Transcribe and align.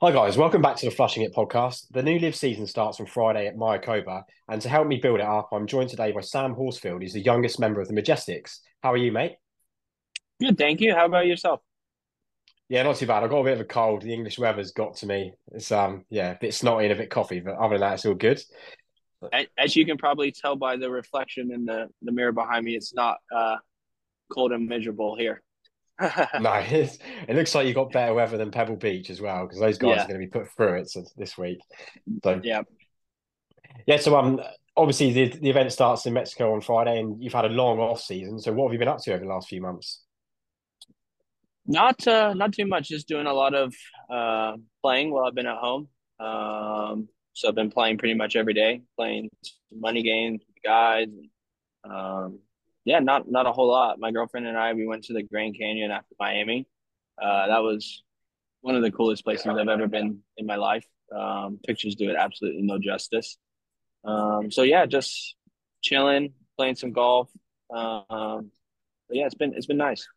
Hi 0.00 0.12
guys, 0.12 0.38
welcome 0.38 0.62
back 0.62 0.76
to 0.76 0.86
the 0.86 0.92
Flushing 0.92 1.24
It 1.24 1.34
podcast. 1.34 1.88
The 1.90 2.04
new 2.04 2.20
LIV 2.20 2.36
season 2.36 2.68
starts 2.68 3.00
on 3.00 3.06
Friday 3.06 3.48
at 3.48 3.56
Mayakoba, 3.56 4.22
and 4.48 4.62
to 4.62 4.68
help 4.68 4.86
me 4.86 4.98
build 4.98 5.18
it 5.18 5.26
up, 5.26 5.48
I'm 5.50 5.66
joined 5.66 5.90
today 5.90 6.12
by 6.12 6.20
Sam 6.20 6.54
Horsfield, 6.54 7.02
who's 7.02 7.14
the 7.14 7.20
youngest 7.20 7.58
member 7.58 7.80
of 7.80 7.88
the 7.88 7.94
Majesticks. 7.94 8.60
How 8.80 8.92
are 8.92 8.96
you, 8.96 9.10
mate? 9.10 9.38
Good, 10.40 10.56
thank 10.56 10.80
you. 10.80 10.94
How 10.94 11.06
about 11.06 11.26
yourself? 11.26 11.62
Yeah, 12.68 12.84
not 12.84 12.94
too 12.94 13.08
bad. 13.08 13.24
I 13.24 13.26
got 13.26 13.40
a 13.40 13.42
bit 13.42 13.54
of 13.54 13.60
a 13.60 13.64
cold. 13.64 14.02
The 14.02 14.14
English 14.14 14.38
weather's 14.38 14.70
got 14.70 14.94
to 14.98 15.06
me. 15.06 15.32
It's 15.50 15.72
um, 15.72 16.04
yeah, 16.10 16.30
a 16.30 16.38
bit 16.38 16.54
snotty 16.54 16.84
and 16.84 16.92
a 16.92 16.96
bit 16.96 17.10
coffee, 17.10 17.40
but 17.40 17.56
other 17.56 17.74
than 17.74 17.80
that, 17.80 17.94
it's 17.94 18.06
all 18.06 18.14
good. 18.14 18.40
As 19.58 19.74
you 19.74 19.84
can 19.84 19.98
probably 19.98 20.30
tell 20.30 20.54
by 20.54 20.76
the 20.76 20.88
reflection 20.88 21.50
in 21.52 21.64
the, 21.64 21.88
the 22.02 22.12
mirror 22.12 22.30
behind 22.30 22.64
me, 22.64 22.76
it's 22.76 22.94
not 22.94 23.16
uh, 23.34 23.56
cold 24.32 24.52
and 24.52 24.68
miserable 24.68 25.16
here. 25.16 25.42
no, 26.40 26.52
it 26.54 27.34
looks 27.34 27.54
like 27.54 27.66
you 27.66 27.74
got 27.74 27.90
better 27.90 28.14
weather 28.14 28.36
than 28.36 28.50
Pebble 28.50 28.76
Beach 28.76 29.10
as 29.10 29.20
well, 29.20 29.44
because 29.46 29.58
those 29.58 29.78
guys 29.78 29.96
yeah. 29.96 30.04
are 30.04 30.08
going 30.08 30.20
to 30.20 30.26
be 30.26 30.30
put 30.30 30.48
through 30.52 30.74
it 30.74 30.92
this 31.16 31.36
week. 31.36 31.58
So 32.22 32.40
yeah, 32.44 32.62
yeah. 33.86 33.96
So 33.96 34.16
um, 34.16 34.40
obviously 34.76 35.12
the 35.12 35.38
the 35.38 35.50
event 35.50 35.72
starts 35.72 36.06
in 36.06 36.12
Mexico 36.14 36.54
on 36.54 36.60
Friday, 36.60 37.00
and 37.00 37.22
you've 37.22 37.32
had 37.32 37.44
a 37.44 37.48
long 37.48 37.78
off 37.78 38.00
season. 38.00 38.38
So 38.38 38.52
what 38.52 38.68
have 38.68 38.72
you 38.72 38.78
been 38.78 38.88
up 38.88 39.02
to 39.02 39.12
over 39.12 39.24
the 39.24 39.30
last 39.30 39.48
few 39.48 39.60
months? 39.60 40.02
Not 41.66 42.06
uh, 42.06 42.32
not 42.32 42.52
too 42.52 42.66
much. 42.66 42.88
Just 42.88 43.08
doing 43.08 43.26
a 43.26 43.34
lot 43.34 43.54
of 43.54 43.74
uh, 44.08 44.56
playing 44.82 45.10
while 45.10 45.24
I've 45.24 45.34
been 45.34 45.46
at 45.46 45.58
home. 45.58 45.88
Um, 46.20 47.08
so 47.32 47.48
I've 47.48 47.54
been 47.54 47.70
playing 47.70 47.98
pretty 47.98 48.14
much 48.14 48.36
every 48.36 48.54
day, 48.54 48.82
playing 48.96 49.30
money 49.72 50.02
games 50.02 50.42
with 50.46 50.62
guys. 50.64 51.08
Um, 51.84 52.38
yeah, 52.88 53.00
not 53.00 53.30
not 53.30 53.46
a 53.46 53.52
whole 53.52 53.68
lot. 53.68 54.00
My 54.00 54.10
girlfriend 54.10 54.46
and 54.46 54.56
I 54.56 54.72
we 54.72 54.86
went 54.86 55.04
to 55.04 55.12
the 55.12 55.22
Grand 55.22 55.56
Canyon 55.58 55.90
after 55.90 56.14
Miami. 56.18 56.66
Uh, 57.20 57.48
that 57.48 57.58
was 57.58 58.02
one 58.62 58.76
of 58.76 58.82
the 58.82 58.90
coolest 58.90 59.24
places 59.24 59.46
I've 59.46 59.68
ever 59.68 59.86
been 59.86 60.20
in 60.38 60.46
my 60.46 60.56
life. 60.56 60.86
Um, 61.14 61.60
pictures 61.66 61.96
do 61.96 62.08
it 62.08 62.16
absolutely 62.16 62.62
no 62.62 62.78
justice. 62.78 63.36
Um, 64.04 64.50
so 64.50 64.62
yeah, 64.62 64.86
just 64.86 65.34
chilling, 65.82 66.32
playing 66.56 66.76
some 66.76 66.92
golf. 66.92 67.28
Um, 67.70 68.50
yeah, 69.10 69.26
it's 69.26 69.34
been 69.34 69.52
it's 69.54 69.66
been 69.66 69.76
nice. 69.76 70.08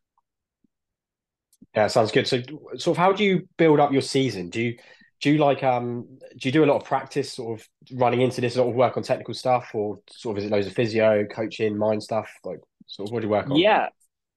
Yeah, 1.74 1.88
sounds 1.88 2.10
good. 2.10 2.26
So, 2.26 2.40
of, 2.78 2.96
how 2.96 3.12
do 3.12 3.22
you 3.22 3.48
build 3.58 3.80
up 3.80 3.92
your 3.92 4.02
season? 4.02 4.48
Do 4.48 4.62
you 4.62 4.78
do 5.22 5.30
you 5.30 5.38
like 5.38 5.62
um 5.62 6.06
do 6.36 6.48
you 6.48 6.52
do 6.52 6.64
a 6.64 6.66
lot 6.66 6.76
of 6.76 6.84
practice, 6.84 7.32
sort 7.32 7.58
of 7.58 7.68
running 7.92 8.20
into 8.20 8.40
this, 8.40 8.54
sort 8.54 8.68
of 8.68 8.74
work 8.74 8.96
on 8.96 9.02
technical 9.02 9.32
stuff, 9.32 9.70
or 9.72 10.00
sort 10.10 10.36
of 10.36 10.42
is 10.42 10.50
it 10.50 10.52
loads 10.52 10.66
of 10.66 10.74
physio, 10.74 11.24
coaching, 11.24 11.78
mind 11.78 12.02
stuff? 12.02 12.28
Like, 12.44 12.60
sort 12.86 13.08
of, 13.08 13.12
what 13.12 13.20
do 13.20 13.26
you 13.26 13.30
work 13.30 13.48
on? 13.48 13.56
Yeah, 13.56 13.88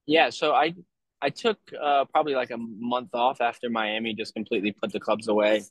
yeah. 0.06 0.30
So 0.30 0.54
I 0.54 0.74
I 1.20 1.30
took 1.30 1.58
uh, 1.78 2.04
probably 2.06 2.34
like 2.34 2.50
a 2.52 2.56
month 2.58 3.10
off 3.14 3.40
after 3.40 3.68
Miami, 3.68 4.14
just 4.14 4.34
completely 4.34 4.72
put 4.72 4.92
the 4.92 5.00
clubs 5.00 5.26
away, 5.28 5.62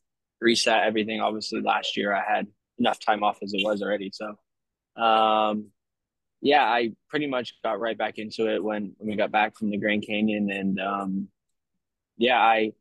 reset 0.42 0.84
everything. 0.84 1.22
Obviously, 1.22 1.62
last 1.62 1.96
year 1.96 2.14
I 2.14 2.24
had 2.36 2.48
enough 2.78 3.00
time 3.00 3.24
off 3.24 3.38
as 3.42 3.54
it 3.54 3.64
was 3.64 3.82
already, 3.82 4.12
so 4.14 4.36
um 5.02 5.72
yeah, 6.42 6.64
I 6.64 6.92
pretty 7.10 7.26
much 7.26 7.56
got 7.64 7.80
right 7.80 7.98
back 7.98 8.18
into 8.20 8.54
it 8.54 8.64
when, 8.64 8.94
when 8.98 9.10
we 9.10 9.16
got 9.16 9.32
back 9.32 9.58
from 9.58 9.72
the 9.72 9.78
Grand 9.78 10.06
Canyon 10.06 10.52
and 10.52 10.80
um 10.80 11.28
yeah, 12.18 12.38
I 12.40 12.74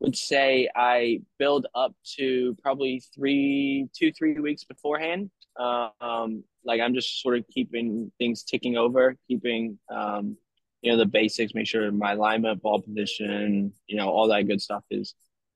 would 0.00 0.16
say 0.16 0.68
I 0.74 1.20
build 1.38 1.66
up 1.74 1.92
to 2.16 2.56
probably 2.62 3.02
three, 3.14 3.88
two, 3.96 4.12
three 4.12 4.38
weeks 4.38 4.64
beforehand. 4.64 5.30
Um, 5.58 6.44
like 6.64 6.80
I'm 6.80 6.94
just 6.94 7.20
sort 7.20 7.38
of 7.38 7.48
keeping 7.48 8.12
things 8.18 8.44
ticking 8.44 8.76
over, 8.76 9.16
keeping, 9.26 9.78
um, 9.90 10.36
you 10.82 10.92
know, 10.92 10.98
the 10.98 11.06
basics, 11.06 11.54
make 11.54 11.66
sure 11.66 11.90
my 11.90 12.12
alignment, 12.12 12.62
ball 12.62 12.80
position, 12.80 13.72
you 13.86 13.96
know, 13.96 14.08
all 14.08 14.28
that 14.28 14.46
good 14.46 14.60
stuff 14.60 14.84
is, 14.90 15.14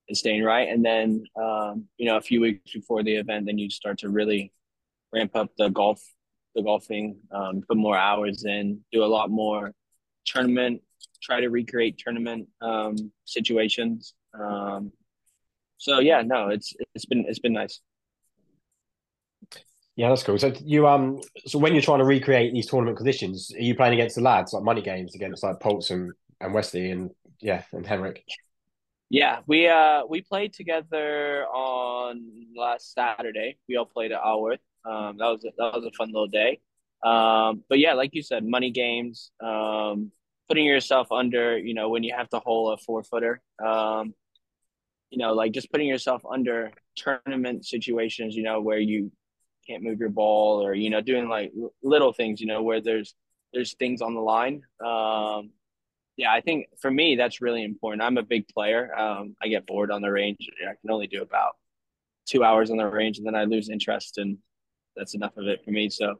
is 0.09 0.19
staying 0.19 0.43
right. 0.43 0.69
And 0.69 0.84
then, 0.84 1.23
um, 1.41 1.87
you 1.97 2.06
know, 2.06 2.17
a 2.17 2.23
few 2.23 2.41
weeks 2.41 2.73
before 2.73 3.05
the 3.05 3.15
event, 3.15 3.47
then 3.47 3.59
you 3.59 3.71
start 3.71 3.99
to 3.99 4.09
really 4.09 4.53
ramp 5.12 5.37
up 5.37 5.51
the 5.56 5.69
golf, 5.69 6.03
the 6.56 6.62
golfing, 6.62 7.19
um, 7.31 7.62
put 7.69 7.77
more 7.77 7.97
hours 7.97 8.45
in, 8.45 8.81
do 8.91 9.05
a 9.05 9.06
lot 9.06 9.31
more 9.31 9.72
tournament 10.25 10.83
try 11.22 11.41
to 11.41 11.49
recreate 11.49 11.99
tournament 11.99 12.49
um, 12.61 12.97
situations. 13.25 14.15
Um, 14.38 14.93
so 15.78 15.98
yeah, 15.98 16.22
no, 16.22 16.48
it's 16.48 16.75
it's 16.94 17.06
been 17.06 17.25
it's 17.28 17.41
been 17.41 17.54
nice. 17.54 17.81
Yeah, 19.97 20.09
that's 20.09 20.22
cool. 20.22 20.38
So 20.38 20.53
you 20.65 20.87
um, 20.87 21.20
so 21.44 21.59
when 21.59 21.75
you're 21.75 21.82
trying 21.82 21.98
to 21.98 22.04
recreate 22.04 22.54
these 22.54 22.66
tournament 22.66 22.97
conditions, 22.97 23.53
are 23.54 23.62
you 23.62 23.75
playing 23.75 23.94
against 23.94 24.16
the 24.16 24.22
lads 24.22 24.53
like 24.53 24.62
money 24.62 24.81
games 24.81 25.15
against 25.15 25.42
like 25.42 25.60
Poults 25.60 25.91
and, 25.91 26.12
and 26.41 26.54
Westy 26.54 26.91
and 26.91 27.10
yeah 27.41 27.62
and 27.72 27.87
Henrik? 27.87 28.25
Yeah, 29.10 29.41
we 29.47 29.69
uh 29.69 30.03
we 30.09 30.22
played 30.22 30.54
together 30.54 31.44
on 31.47 32.47
last 32.56 32.94
Saturday. 32.94 33.59
We 33.69 33.76
all 33.76 33.84
played 33.84 34.12
at 34.12 34.21
Isleworth. 34.21 34.60
Um, 34.84 35.19
that 35.19 35.26
was 35.26 35.44
a, 35.44 35.50
that 35.59 35.75
was 35.75 35.84
a 35.84 35.91
fun 35.97 36.09
little 36.09 36.28
day. 36.28 36.60
Um, 37.04 37.65
but 37.69 37.78
yeah, 37.78 37.94
like 37.94 38.15
you 38.15 38.22
said, 38.22 38.44
money 38.47 38.71
games. 38.71 39.31
Um, 39.44 40.12
putting 40.48 40.65
yourself 40.65 41.10
under, 41.10 41.56
you 41.59 41.75
know, 41.75 41.88
when 41.88 42.03
you 42.03 42.15
have 42.16 42.28
to 42.28 42.38
hole 42.38 42.72
a 42.72 42.76
four 42.76 43.03
footer, 43.03 43.41
um, 43.65 44.15
you 45.12 45.19
know, 45.19 45.34
like 45.34 45.53
just 45.53 45.71
putting 45.71 45.87
yourself 45.87 46.23
under 46.28 46.73
tournament 46.97 47.67
situations, 47.67 48.34
you 48.34 48.43
know, 48.43 48.62
where 48.62 48.78
you 48.78 49.12
can't 49.69 49.83
move 49.83 50.00
your 50.00 50.09
ball 50.09 50.65
or, 50.65 50.73
you 50.73 50.89
know, 50.89 51.03
doing 51.03 51.28
like 51.28 51.53
little 51.83 52.15
things, 52.15 52.41
you 52.41 52.47
know, 52.47 52.62
where 52.62 52.81
there's, 52.81 53.15
there's 53.53 53.75
things 53.75 54.01
on 54.01 54.15
the 54.15 54.22
line. 54.22 54.62
Um, 54.83 55.51
yeah, 56.17 56.33
I 56.33 56.41
think 56.41 56.69
for 56.81 56.91
me, 56.91 57.15
that's 57.17 57.43
really 57.43 57.62
important. 57.62 58.03
I'm 58.03 58.17
a 58.17 58.22
big 58.22 58.49
player. 58.49 58.99
Um, 58.99 59.37
I 59.43 59.49
get 59.49 59.67
bored 59.67 59.91
on 59.91 60.01
the 60.01 60.11
range. 60.11 60.49
I 60.62 60.72
can 60.81 60.91
only 60.91 61.09
do 61.09 61.21
about 61.21 61.56
two 62.27 62.43
hours 62.43 62.71
on 62.71 62.78
the 62.78 62.87
range 62.87 63.19
and 63.19 63.27
then 63.27 63.34
I 63.34 63.45
lose 63.45 63.69
interest 63.69 64.17
and 64.17 64.39
that's 64.97 65.15
enough 65.15 65.37
of 65.37 65.47
it 65.47 65.62
for 65.62 65.72
me. 65.72 65.91
So, 65.91 66.15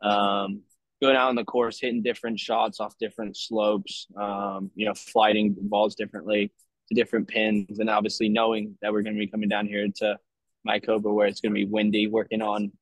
um, 0.00 0.62
going 1.02 1.16
out 1.16 1.28
on 1.28 1.34
the 1.34 1.44
course, 1.44 1.80
hitting 1.80 2.02
different 2.02 2.38
shots 2.38 2.78
off 2.78 2.96
different 2.98 3.36
slopes, 3.36 4.06
um, 4.16 4.70
you 4.76 4.86
know, 4.86 4.94
flighting 4.94 5.56
balls 5.58 5.96
differently 5.96 6.52
to 6.88 6.94
different 6.94 7.28
pins, 7.28 7.78
and 7.78 7.90
obviously 7.90 8.28
knowing 8.28 8.76
that 8.82 8.92
we're 8.92 9.02
going 9.02 9.14
to 9.14 9.20
be 9.20 9.26
coming 9.26 9.48
down 9.48 9.66
here 9.66 9.88
to 9.96 10.18
Mayakoba 10.66 11.12
where 11.12 11.26
it's 11.26 11.40
going 11.40 11.52
to 11.52 11.58
be 11.58 11.64
windy, 11.64 12.06
working 12.06 12.42
on 12.42 12.72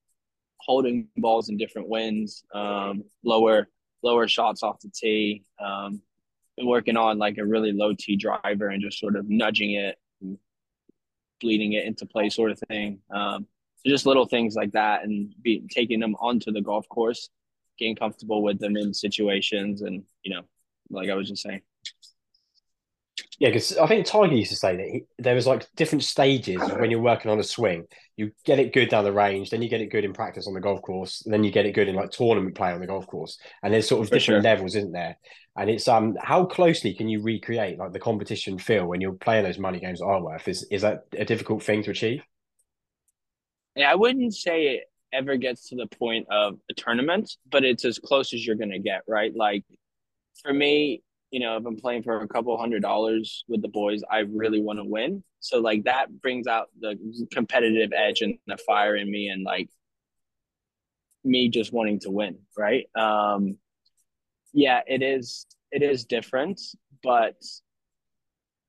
holding 0.59 1.09
balls 1.17 1.49
in 1.49 1.56
different 1.56 1.89
winds, 1.89 2.45
um, 2.55 3.05
lower 3.25 3.69
lower 4.03 4.28
shots 4.28 4.62
off 4.62 4.81
the 4.81 4.91
tee, 4.95 5.45
um, 5.59 6.00
and 6.59 6.69
working 6.69 6.97
on 6.97 7.19
like 7.19 7.39
a 7.39 7.45
really 7.45 7.72
low 7.72 7.93
tee 7.93 8.16
driver 8.16 8.69
and 8.69 8.83
just 8.83 8.99
sort 8.99 9.16
of 9.16 9.28
nudging 9.28 9.72
it, 9.72 9.99
bleeding 11.41 11.72
it 11.72 11.84
into 11.84 12.06
play, 12.06 12.28
sort 12.28 12.50
of 12.50 12.59
thing. 12.69 13.00
Um, 13.11 13.47
so 13.77 13.91
just 13.91 14.06
little 14.06 14.27
things 14.27 14.55
like 14.55 14.72
that, 14.72 15.05
and 15.05 15.34
be 15.43 15.66
taking 15.71 16.00
them 16.00 16.16
onto 16.21 16.53
the 16.53 16.62
golf 16.62 16.89
course 16.89 17.31
getting 17.78 17.97
comfortable 17.97 18.43
with 18.43 18.59
them 18.59 18.77
in 18.77 18.93
situations 18.95 19.83
and 19.83 20.05
you 20.22 20.34
know 20.34 20.43
like 20.91 21.11
i 21.11 21.15
was 21.15 21.28
just 21.28 21.43
saying 21.43 21.61
yeah 23.38 23.48
because 23.48 23.76
i 23.78 23.86
think 23.86 24.06
tiger 24.06 24.34
used 24.34 24.50
to 24.50 24.56
say 24.56 24.76
that 24.76 24.86
he, 24.86 25.04
there 25.19 25.34
was 25.34 25.47
like 25.47 25.66
different 25.76 26.02
stages 26.02 26.60
when 26.78 26.91
you're 26.91 27.00
working 27.00 27.30
on 27.30 27.38
a 27.38 27.44
swing. 27.44 27.84
You 28.16 28.32
get 28.47 28.58
it 28.58 28.72
good 28.72 28.88
down 28.88 29.04
the 29.04 29.12
range 29.12 29.50
then 29.50 29.60
you 29.60 29.69
get 29.69 29.82
it 29.82 29.91
good 29.91 30.04
in 30.04 30.14
practice 30.14 30.47
on 30.47 30.54
the 30.54 30.60
golf 30.60 30.80
course 30.80 31.22
and 31.24 31.34
then 31.34 31.44
you 31.44 31.50
get 31.50 31.66
it 31.66 31.72
good 31.72 31.88
in 31.88 31.94
like 31.94 32.10
tournament 32.10 32.54
play 32.54 32.72
on 32.72 32.80
the 32.80 32.86
golf 32.86 33.06
course. 33.06 33.38
And 33.62 33.72
there's 33.74 33.88
sort 33.88 34.02
of 34.02 34.08
For 34.08 34.14
different 34.14 34.38
sure. 34.38 34.42
levels 34.42 34.74
isn't 34.74 34.92
there? 34.92 35.19
And 35.56 35.69
it's 35.69 35.86
um 35.88 36.16
how 36.20 36.47
closely 36.47 36.94
can 36.94 37.08
you 37.08 37.20
recreate 37.22 37.78
like 37.78 37.92
the 37.92 38.00
competition 38.00 38.58
feel 38.58 38.86
when 38.86 39.00
you're 39.02 39.12
playing 39.12 39.44
those 39.44 39.58
money 39.58 39.80
games 39.80 40.00
at 40.00 40.06
Isleworth 40.08 40.48
is 40.48 40.66
is 40.70 40.82
that 40.82 41.04
a 41.12 41.24
difficult 41.24 41.62
thing 41.62 41.82
to 41.82 41.91
achieve? 41.91 42.22
Yeah 43.74 43.91
i 43.91 43.94
wouldn't 43.94 44.34
say 44.34 44.68
it 44.76 44.84
ever 45.12 45.36
gets 45.36 45.68
to 45.68 45.76
the 45.76 45.86
point 45.86 46.26
of 46.30 46.58
a 46.70 46.74
tournament, 46.74 47.36
but 47.50 47.64
it's 47.64 47.84
as 47.84 47.98
close 47.98 48.34
as 48.34 48.47
you're 48.47 48.56
gonna 48.56 48.78
get, 48.78 49.03
right? 49.08 49.34
Like 49.34 49.64
for 50.42 50.53
me, 50.53 51.03
you 51.31 51.41
know, 51.41 51.56
if 51.56 51.66
I'm 51.66 51.76
playing 51.76 52.03
for 52.03 52.20
a 52.20 52.28
couple 52.28 52.56
hundred 52.56 52.82
dollars 52.82 53.44
with 53.48 53.62
the 53.62 53.69
boys, 53.69 54.03
I 54.10 54.20
really 54.20 54.60
want 54.60 54.78
to 54.78 54.84
win. 54.84 55.22
So 55.41 55.59
like 55.59 55.84
that 55.84 56.20
brings 56.20 56.47
out 56.47 56.69
the 56.81 56.97
competitive 57.33 57.92
edge 57.92 58.21
and 58.22 58.39
the 58.47 58.56
fire 58.59 58.97
in 58.97 59.10
me 59.10 59.28
and 59.28 59.42
like 59.45 59.68
me 61.24 61.48
just 61.48 61.72
wanting 61.72 62.01
to 62.01 62.10
win, 62.10 62.39
right? 62.56 62.86
Um 62.95 63.59
yeah, 64.53 64.80
it 64.86 65.03
is 65.03 65.47
it 65.72 65.83
is 65.83 66.04
different, 66.04 66.60
but 67.03 67.36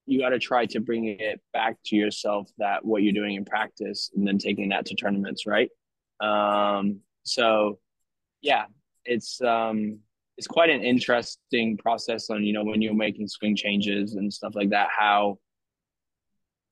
you 0.08 0.20
got 0.20 0.30
to 0.30 0.40
try 0.40 0.66
to 0.66 0.80
bring 0.80 1.18
it 1.20 1.42
back 1.54 1.78
to 1.86 1.96
yourself 1.96 2.50
that 2.58 2.84
what 2.84 3.04
you're 3.04 3.14
doing 3.14 3.36
in 3.36 3.46
practice 3.46 4.10
and 4.16 4.26
then 4.26 4.38
taking 4.38 4.70
that 4.70 4.86
to 4.86 4.96
tournaments, 4.96 5.46
right? 5.46 5.70
Um, 6.22 7.02
so 7.24 7.80
yeah, 8.42 8.66
it's 9.04 9.42
um, 9.42 10.00
it's 10.38 10.48
quite 10.48 10.70
an 10.70 10.84
interesting 10.84 11.78
process 11.78 12.30
on 12.30 12.44
you 12.44 12.54
know 12.54 12.64
when 12.64 12.82
you're 12.82 12.94
making 12.94 13.28
swing 13.28 13.56
changes 13.56 14.16
and 14.16 14.32
stuff 14.34 14.56
like 14.56 14.70
that 14.70 14.90
how 14.98 15.38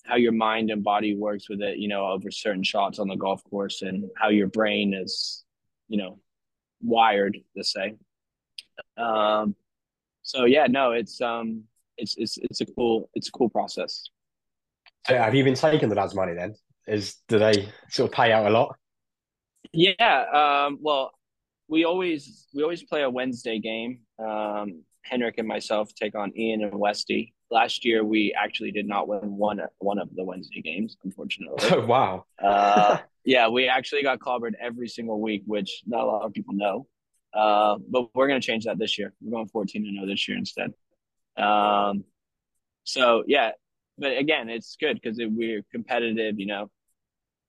how 0.06 0.16
your 0.16 0.32
mind 0.32 0.70
and 0.70 0.84
body 0.84 1.16
works 1.16 1.50
with 1.50 1.62
it 1.62 1.78
you 1.78 1.88
know 1.88 2.06
over 2.06 2.30
certain 2.32 2.64
shots 2.64 3.00
on 3.00 3.08
the 3.08 3.16
golf 3.16 3.44
course 3.50 3.82
and 3.82 4.10
how 4.18 4.30
your 4.30 4.48
brain 4.48 4.94
is 4.94 5.44
you 5.88 5.98
know 5.98 6.20
wired 6.82 7.38
to 7.58 7.64
say 7.64 7.96
um 8.98 9.56
so 10.22 10.46
yeah 10.46 10.68
no 10.68 10.92
it's 10.92 11.22
um 11.22 11.64
it's 11.98 12.16
it's 12.18 12.38
it's 12.38 12.62
a 12.62 12.66
cool 12.66 13.10
it's 13.16 13.30
a 13.30 13.32
cool 13.32 13.50
process 13.50 14.10
So 15.08 15.16
have 15.16 15.36
you 15.36 15.44
been 15.44 15.56
taking 15.56 15.90
the 15.90 15.96
lads' 15.96 16.16
money 16.16 16.34
then? 16.34 16.56
Is 16.88 17.16
do 17.28 17.40
they 17.40 17.70
sort 17.90 18.10
of 18.10 18.16
pay 18.16 18.32
out 18.32 18.48
a 18.48 18.50
lot? 18.50 18.76
Yeah. 19.72 20.66
Um, 20.66 20.80
well, 20.82 21.12
we 21.68 21.86
always 21.86 22.48
we 22.54 22.64
always 22.64 22.84
play 22.84 23.04
a 23.04 23.10
Wednesday 23.10 23.60
game. 23.60 24.00
Um, 24.20 24.84
Henrik 25.04 25.38
and 25.38 25.48
myself 25.48 25.94
take 25.94 26.16
on 26.16 26.36
Ian 26.38 26.64
and 26.64 26.80
Westy. 26.80 27.34
Last 27.52 27.86
year, 27.86 28.04
we 28.04 28.36
actually 28.38 28.72
did 28.72 28.88
not 28.88 29.08
win 29.08 29.38
one 29.38 29.62
one 29.80 30.00
of 30.00 30.10
the 30.16 30.24
Wednesday 30.24 30.62
games, 30.62 30.98
unfortunately. 31.04 31.70
Oh 31.72 31.86
wow! 31.86 32.26
uh, 32.42 32.98
yeah, 33.26 33.50
we 33.50 33.68
actually 33.68 34.04
got 34.04 34.20
clobbered 34.20 34.54
every 34.60 34.88
single 34.88 35.20
week, 35.20 35.44
which 35.46 35.84
not 35.86 36.04
a 36.04 36.06
lot 36.06 36.26
of 36.26 36.34
people 36.34 36.56
know. 36.56 36.88
Uh, 37.34 37.78
but 37.90 38.16
we're 38.16 38.28
going 38.28 38.40
to 38.40 38.46
change 38.46 38.64
that 38.66 38.80
this 38.80 38.98
year. 38.98 39.14
We're 39.22 39.32
going 39.32 39.50
14 39.50 39.84
to 39.84 39.92
0 39.92 40.06
this 40.08 40.26
year 40.28 40.38
instead. 40.38 40.72
Um, 41.36 42.06
so 42.86 43.24
yeah, 43.28 43.52
but 43.98 44.18
again, 44.18 44.50
it's 44.50 44.78
good 44.80 45.00
because 45.02 45.20
we're 45.20 45.64
competitive. 45.72 46.40
You 46.40 46.46
know, 46.46 46.72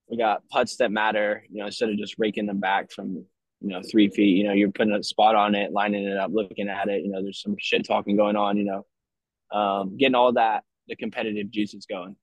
we 0.09 0.17
got 0.17 0.47
putts 0.49 0.77
that 0.77 0.91
matter. 0.91 1.45
You 1.51 1.61
know, 1.61 1.67
instead 1.67 1.91
of 1.91 1.97
just 1.97 2.17
raking 2.19 2.47
them 2.47 2.61
back 2.61 2.91
from 2.91 3.25
you 3.61 3.69
know 3.69 3.83
three 3.91 4.09
feet. 4.09 4.37
You 4.37 4.45
know, 4.45 4.53
you're 4.53 4.71
putting 4.71 4.95
a 4.95 5.03
spot 5.03 5.35
on 5.35 5.55
it, 5.55 5.73
lining 5.73 6.05
it 6.05 6.17
up, 6.17 6.31
looking 6.33 6.69
at 6.69 6.89
it. 6.89 7.05
You 7.05 7.11
know, 7.11 7.23
there's 7.23 7.41
some 7.41 7.57
shit 7.59 7.87
talking 7.87 8.17
going 8.17 8.37
on. 8.37 8.57
You 8.57 8.65
know, 8.65 9.59
um, 9.59 9.97
getting 9.97 10.15
all 10.15 10.33
that 10.35 10.65
the 10.89 10.97
competitive 10.97 11.51
juices 11.51 11.87
going. 11.87 12.17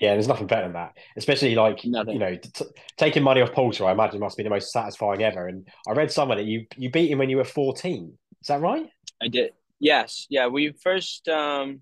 Yeah, 0.00 0.14
there's 0.14 0.28
nothing 0.28 0.46
better 0.46 0.62
than 0.62 0.72
that. 0.72 0.96
Especially 1.16 1.54
like 1.54 1.84
nothing. 1.84 2.14
you 2.14 2.20
know, 2.20 2.36
t- 2.36 2.64
taking 2.96 3.22
money 3.22 3.42
off 3.42 3.52
Poulter, 3.52 3.84
I 3.84 3.92
imagine 3.92 4.18
must 4.18 4.38
be 4.38 4.42
the 4.42 4.50
most 4.50 4.72
satisfying 4.72 5.22
ever. 5.22 5.46
And 5.46 5.68
I 5.86 5.92
read 5.92 6.10
somewhere 6.10 6.38
that 6.38 6.46
you 6.46 6.66
you 6.76 6.90
beat 6.90 7.10
him 7.10 7.18
when 7.18 7.28
you 7.28 7.36
were 7.36 7.44
14. 7.44 8.18
Is 8.40 8.46
that 8.48 8.60
right? 8.60 8.86
I 9.22 9.28
did. 9.28 9.52
Yes. 9.78 10.26
Yeah. 10.30 10.46
We 10.46 10.72
first 10.82 11.28
um 11.28 11.80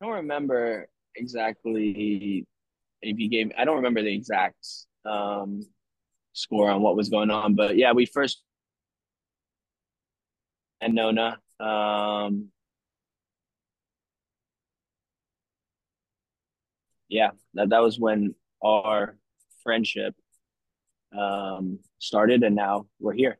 I 0.00 0.06
don't 0.06 0.16
remember 0.16 0.88
exactly 1.16 2.46
if 3.02 3.18
you 3.18 3.28
gave 3.30 3.52
I 3.56 3.64
don't 3.64 3.76
remember 3.76 4.02
the 4.02 4.14
exact 4.14 4.66
um 5.06 5.62
score 6.32 6.70
on 6.70 6.82
what 6.82 6.96
was 6.96 7.08
going 7.08 7.30
on, 7.30 7.54
but 7.54 7.76
yeah, 7.76 7.92
we 7.92 8.06
first 8.06 8.42
and 10.80 10.94
Nona. 10.94 11.38
Um 11.58 12.48
yeah, 17.08 17.30
that, 17.54 17.70
that 17.70 17.82
was 17.82 17.98
when 17.98 18.34
our 18.62 19.16
friendship 19.62 20.14
um 21.16 21.80
started 21.98 22.42
and 22.42 22.56
now 22.56 22.86
we're 22.98 23.12
here. 23.14 23.38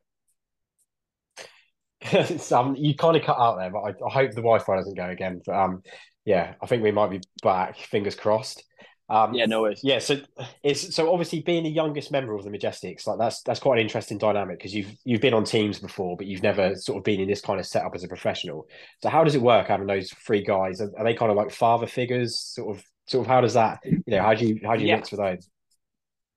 um, 2.52 2.76
you 2.76 2.94
kind 2.94 3.16
of 3.16 3.22
cut 3.22 3.38
out 3.38 3.56
there, 3.58 3.70
but 3.70 3.80
I, 3.80 3.90
I, 3.90 4.10
hope 4.10 4.30
the 4.30 4.36
Wi-Fi 4.36 4.76
doesn't 4.76 4.96
go 4.96 5.08
again. 5.08 5.42
But 5.44 5.54
um, 5.54 5.82
yeah, 6.24 6.54
I 6.62 6.66
think 6.66 6.82
we 6.82 6.92
might 6.92 7.10
be 7.10 7.20
back. 7.42 7.76
Fingers 7.76 8.14
crossed. 8.14 8.64
Um, 9.10 9.34
yeah, 9.34 9.46
no 9.46 9.62
worries. 9.62 9.80
Yeah, 9.82 9.98
so 9.98 10.20
it's 10.62 10.94
so 10.94 11.12
obviously 11.12 11.40
being 11.40 11.64
the 11.64 11.70
youngest 11.70 12.12
member 12.12 12.32
of 12.32 12.44
the 12.44 12.50
Majesticks, 12.50 13.08
like 13.08 13.18
that's 13.18 13.42
that's 13.42 13.58
quite 13.58 13.78
an 13.78 13.82
interesting 13.82 14.18
dynamic 14.18 14.58
because 14.58 14.72
you've 14.72 14.94
you've 15.04 15.20
been 15.20 15.34
on 15.34 15.42
teams 15.42 15.80
before, 15.80 16.16
but 16.16 16.26
you've 16.26 16.44
never 16.44 16.76
sort 16.76 16.98
of 16.98 17.02
been 17.02 17.18
in 17.18 17.26
this 17.28 17.40
kind 17.40 17.58
of 17.58 17.66
setup 17.66 17.92
as 17.96 18.04
a 18.04 18.08
professional. 18.08 18.68
So 19.02 19.08
how 19.08 19.24
does 19.24 19.34
it 19.34 19.42
work 19.42 19.66
having 19.66 19.88
those 19.88 20.10
three 20.10 20.44
guys? 20.44 20.80
Are, 20.80 20.92
are 20.96 21.02
they 21.02 21.14
kind 21.14 21.32
of 21.32 21.36
like 21.36 21.50
father 21.50 21.88
figures? 21.88 22.38
Sort 22.38 22.76
of, 22.76 22.84
sort 23.08 23.26
of. 23.26 23.28
How 23.28 23.40
does 23.40 23.54
that? 23.54 23.80
You 23.84 24.02
know, 24.06 24.22
how 24.22 24.34
do 24.34 24.46
you 24.46 24.60
how 24.64 24.76
do 24.76 24.82
you 24.82 24.88
yeah. 24.88 24.96
mix 24.96 25.10
with 25.10 25.18
those? 25.18 25.48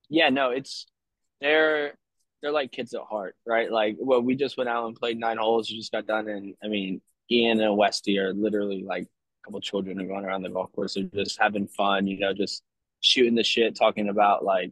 Yeah, 0.09 0.29
no, 0.29 0.49
it's 0.49 0.87
they're 1.41 1.93
they're 2.41 2.51
like 2.51 2.71
kids 2.71 2.95
at 2.95 3.01
heart, 3.01 3.35
right? 3.45 3.71
Like, 3.71 3.97
well, 3.99 4.21
we 4.21 4.35
just 4.35 4.57
went 4.57 4.69
out 4.69 4.87
and 4.87 4.95
played 4.95 5.19
nine 5.19 5.37
holes. 5.37 5.69
We 5.69 5.77
just 5.77 5.91
got 5.91 6.07
done, 6.07 6.27
and 6.27 6.55
I 6.63 6.69
mean, 6.69 7.01
Ian 7.29 7.61
and 7.61 7.77
Westy 7.77 8.17
are 8.17 8.33
literally 8.33 8.83
like 8.83 9.07
couple 9.43 9.61
children 9.61 9.99
are 9.99 10.07
going 10.07 10.25
around 10.25 10.43
the 10.43 10.49
golf 10.49 10.71
course. 10.73 10.95
They're 10.95 11.23
just 11.23 11.39
having 11.39 11.67
fun, 11.67 12.07
you 12.07 12.19
know, 12.19 12.33
just 12.33 12.63
shooting 13.01 13.35
the 13.35 13.43
shit, 13.43 13.75
talking 13.75 14.09
about 14.09 14.43
like. 14.43 14.71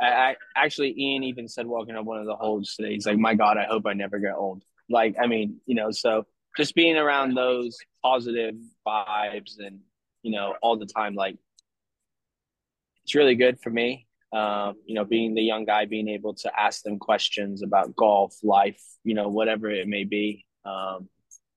I, 0.00 0.06
I 0.06 0.36
actually, 0.56 0.94
Ian 0.98 1.24
even 1.24 1.48
said 1.48 1.66
walking 1.66 1.96
up 1.96 2.04
one 2.04 2.18
of 2.18 2.26
the 2.26 2.36
holes 2.36 2.74
today. 2.74 2.92
He's 2.92 3.06
like, 3.06 3.18
"My 3.18 3.34
God, 3.34 3.56
I 3.56 3.64
hope 3.64 3.86
I 3.86 3.94
never 3.94 4.18
get 4.18 4.34
old." 4.34 4.62
Like, 4.90 5.16
I 5.20 5.26
mean, 5.26 5.60
you 5.64 5.74
know, 5.74 5.90
so 5.90 6.26
just 6.56 6.74
being 6.74 6.96
around 6.96 7.34
those 7.34 7.78
positive 8.02 8.54
vibes 8.86 9.58
and 9.58 9.80
you 10.22 10.32
know 10.32 10.54
all 10.60 10.76
the 10.76 10.86
time, 10.86 11.14
like, 11.14 11.38
it's 13.04 13.14
really 13.14 13.36
good 13.36 13.58
for 13.60 13.70
me 13.70 14.06
um, 14.32 14.74
you 14.84 14.94
know, 14.94 15.04
being 15.04 15.34
the 15.34 15.42
young 15.42 15.64
guy, 15.64 15.86
being 15.86 16.08
able 16.08 16.34
to 16.34 16.60
ask 16.60 16.82
them 16.82 16.98
questions 16.98 17.62
about 17.62 17.94
golf, 17.96 18.36
life, 18.42 18.82
you 19.04 19.14
know, 19.14 19.28
whatever 19.28 19.70
it 19.70 19.88
may 19.88 20.04
be. 20.04 20.44
Um, 20.64 21.08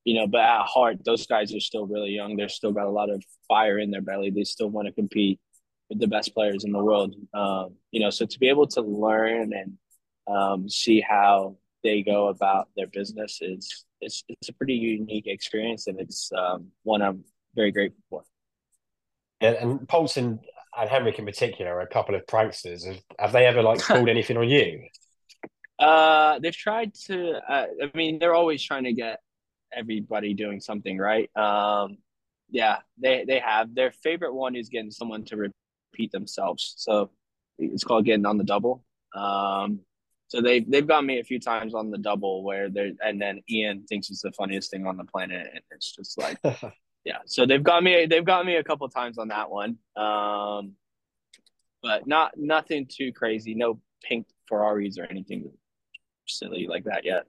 you 0.10 0.16
know, 0.16 0.26
but 0.26 0.42
at 0.42 0.66
heart, 0.66 1.06
those 1.06 1.28
guys 1.28 1.54
are 1.54 1.60
still 1.60 1.86
really 1.86 2.10
young. 2.10 2.36
They're 2.36 2.50
still 2.50 2.72
got 2.72 2.88
a 2.88 2.90
lot 2.90 3.12
of 3.12 3.24
fire 3.48 3.78
in 3.78 3.92
their 3.92 4.02
belly. 4.02 4.32
They 4.32 4.44
still 4.44 4.68
want 4.68 4.88
to 4.88 4.92
compete 4.92 5.40
with 5.88 6.00
the 6.00 6.08
best 6.08 6.34
players 6.34 6.64
in 6.64 6.72
the 6.72 6.84
world. 6.84 7.14
Um, 7.32 7.76
you 7.92 8.00
know, 8.00 8.10
so 8.10 8.26
to 8.26 8.40
be 8.40 8.50
able 8.50 8.66
to 8.70 8.82
learn 8.82 9.54
and 9.54 9.78
um, 10.26 10.68
see 10.68 11.00
how 11.00 11.58
they 11.84 12.02
go 12.02 12.30
about 12.30 12.70
their 12.76 12.88
business 12.88 13.38
is 13.40 13.86
it's 14.02 14.24
it's 14.28 14.50
a 14.50 14.54
pretty 14.54 14.74
unique 14.74 15.28
experience, 15.28 15.86
and 15.86 16.00
it's 16.00 16.32
um, 16.36 16.70
one 16.82 17.04
I'm 17.04 17.24
very 17.54 17.72
grateful 17.72 18.02
for. 18.10 18.24
Yeah, 19.42 19.62
and 19.62 19.88
Poults, 19.88 20.18
and 20.18 20.40
Henrik 20.74 21.20
in 21.20 21.26
particular 21.26 21.72
are 21.76 21.82
a 21.82 21.88
couple 21.88 22.16
of 22.16 22.26
pranksters. 22.26 22.84
Have, 22.84 23.04
have 23.20 23.32
they 23.32 23.46
ever 23.46 23.62
like 23.62 23.80
pulled 23.80 24.10
anything 24.16 24.38
on 24.38 24.50
you? 24.50 24.88
Uh, 25.78 26.40
they've 26.40 26.58
tried 26.58 26.96
to. 27.06 27.34
Uh, 27.48 27.68
I 27.84 27.92
mean, 27.94 28.18
they're 28.18 28.34
always 28.34 28.64
trying 28.64 28.86
to 28.86 28.94
get 28.94 29.20
everybody 29.74 30.34
doing 30.34 30.60
something, 30.60 30.98
right? 30.98 31.30
Um, 31.36 31.98
yeah, 32.50 32.78
they 32.98 33.26
they 33.28 33.40
have. 33.40 33.76
Their 33.76 33.92
favorite 33.92 34.34
one 34.34 34.56
is 34.56 34.70
getting 34.70 34.92
someone 34.92 35.24
to 35.26 35.38
repeat 35.38 36.12
themselves. 36.12 36.74
So 36.78 37.12
it's 37.58 37.84
called 37.84 38.06
getting 38.06 38.26
on 38.26 38.38
the 38.38 38.44
double. 38.44 38.84
Um, 39.16 39.82
so 40.28 40.42
they've 40.42 40.70
they've 40.70 40.88
got 40.88 41.04
me 41.04 41.20
a 41.20 41.24
few 41.24 41.40
times 41.40 41.74
on 41.74 41.92
the 41.92 41.98
double 41.98 42.44
where 42.44 42.70
they're, 42.70 42.92
and 43.04 43.22
then 43.22 43.42
Ian 43.50 43.86
thinks 43.88 44.10
it's 44.10 44.22
the 44.22 44.32
funniest 44.32 44.72
thing 44.72 44.86
on 44.86 44.98
the 44.98 45.04
planet, 45.06 45.48
and 45.52 45.62
it's 45.72 45.92
just 45.92 46.18
like 46.18 46.38
yeah, 47.06 47.18
so 47.26 47.46
they've 47.46 47.64
got 47.64 47.84
me. 47.84 48.06
They've 48.06 48.26
got 48.26 48.46
me 48.46 48.56
a 48.56 48.64
couple 48.64 48.88
times 48.90 49.18
on 49.18 49.30
that 49.30 49.50
one, 49.50 49.78
um, 49.96 50.74
but 51.82 52.08
not 52.08 52.34
nothing 52.38 52.88
too 52.88 53.12
crazy. 53.12 53.56
No 53.56 53.80
pink 54.04 54.28
Ferraris 54.48 54.98
or 54.98 55.06
anything 55.06 55.52
silly 56.28 56.68
like 56.68 56.84
that 56.86 57.06
yet. 57.06 57.26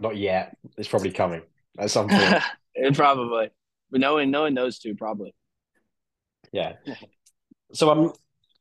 Not 0.00 0.16
yet. 0.16 0.56
It's 0.76 0.88
probably 0.88 1.10
coming 1.10 1.42
at 1.78 1.90
some 1.90 2.08
point. 2.08 2.42
it 2.74 2.94
probably, 2.94 3.50
but 3.90 4.00
knowing 4.00 4.30
knowing 4.30 4.54
those 4.54 4.78
two, 4.78 4.94
probably. 4.94 5.34
Yeah. 6.52 6.74
So 7.72 7.90
I'm. 7.90 7.98
Um, 7.98 8.12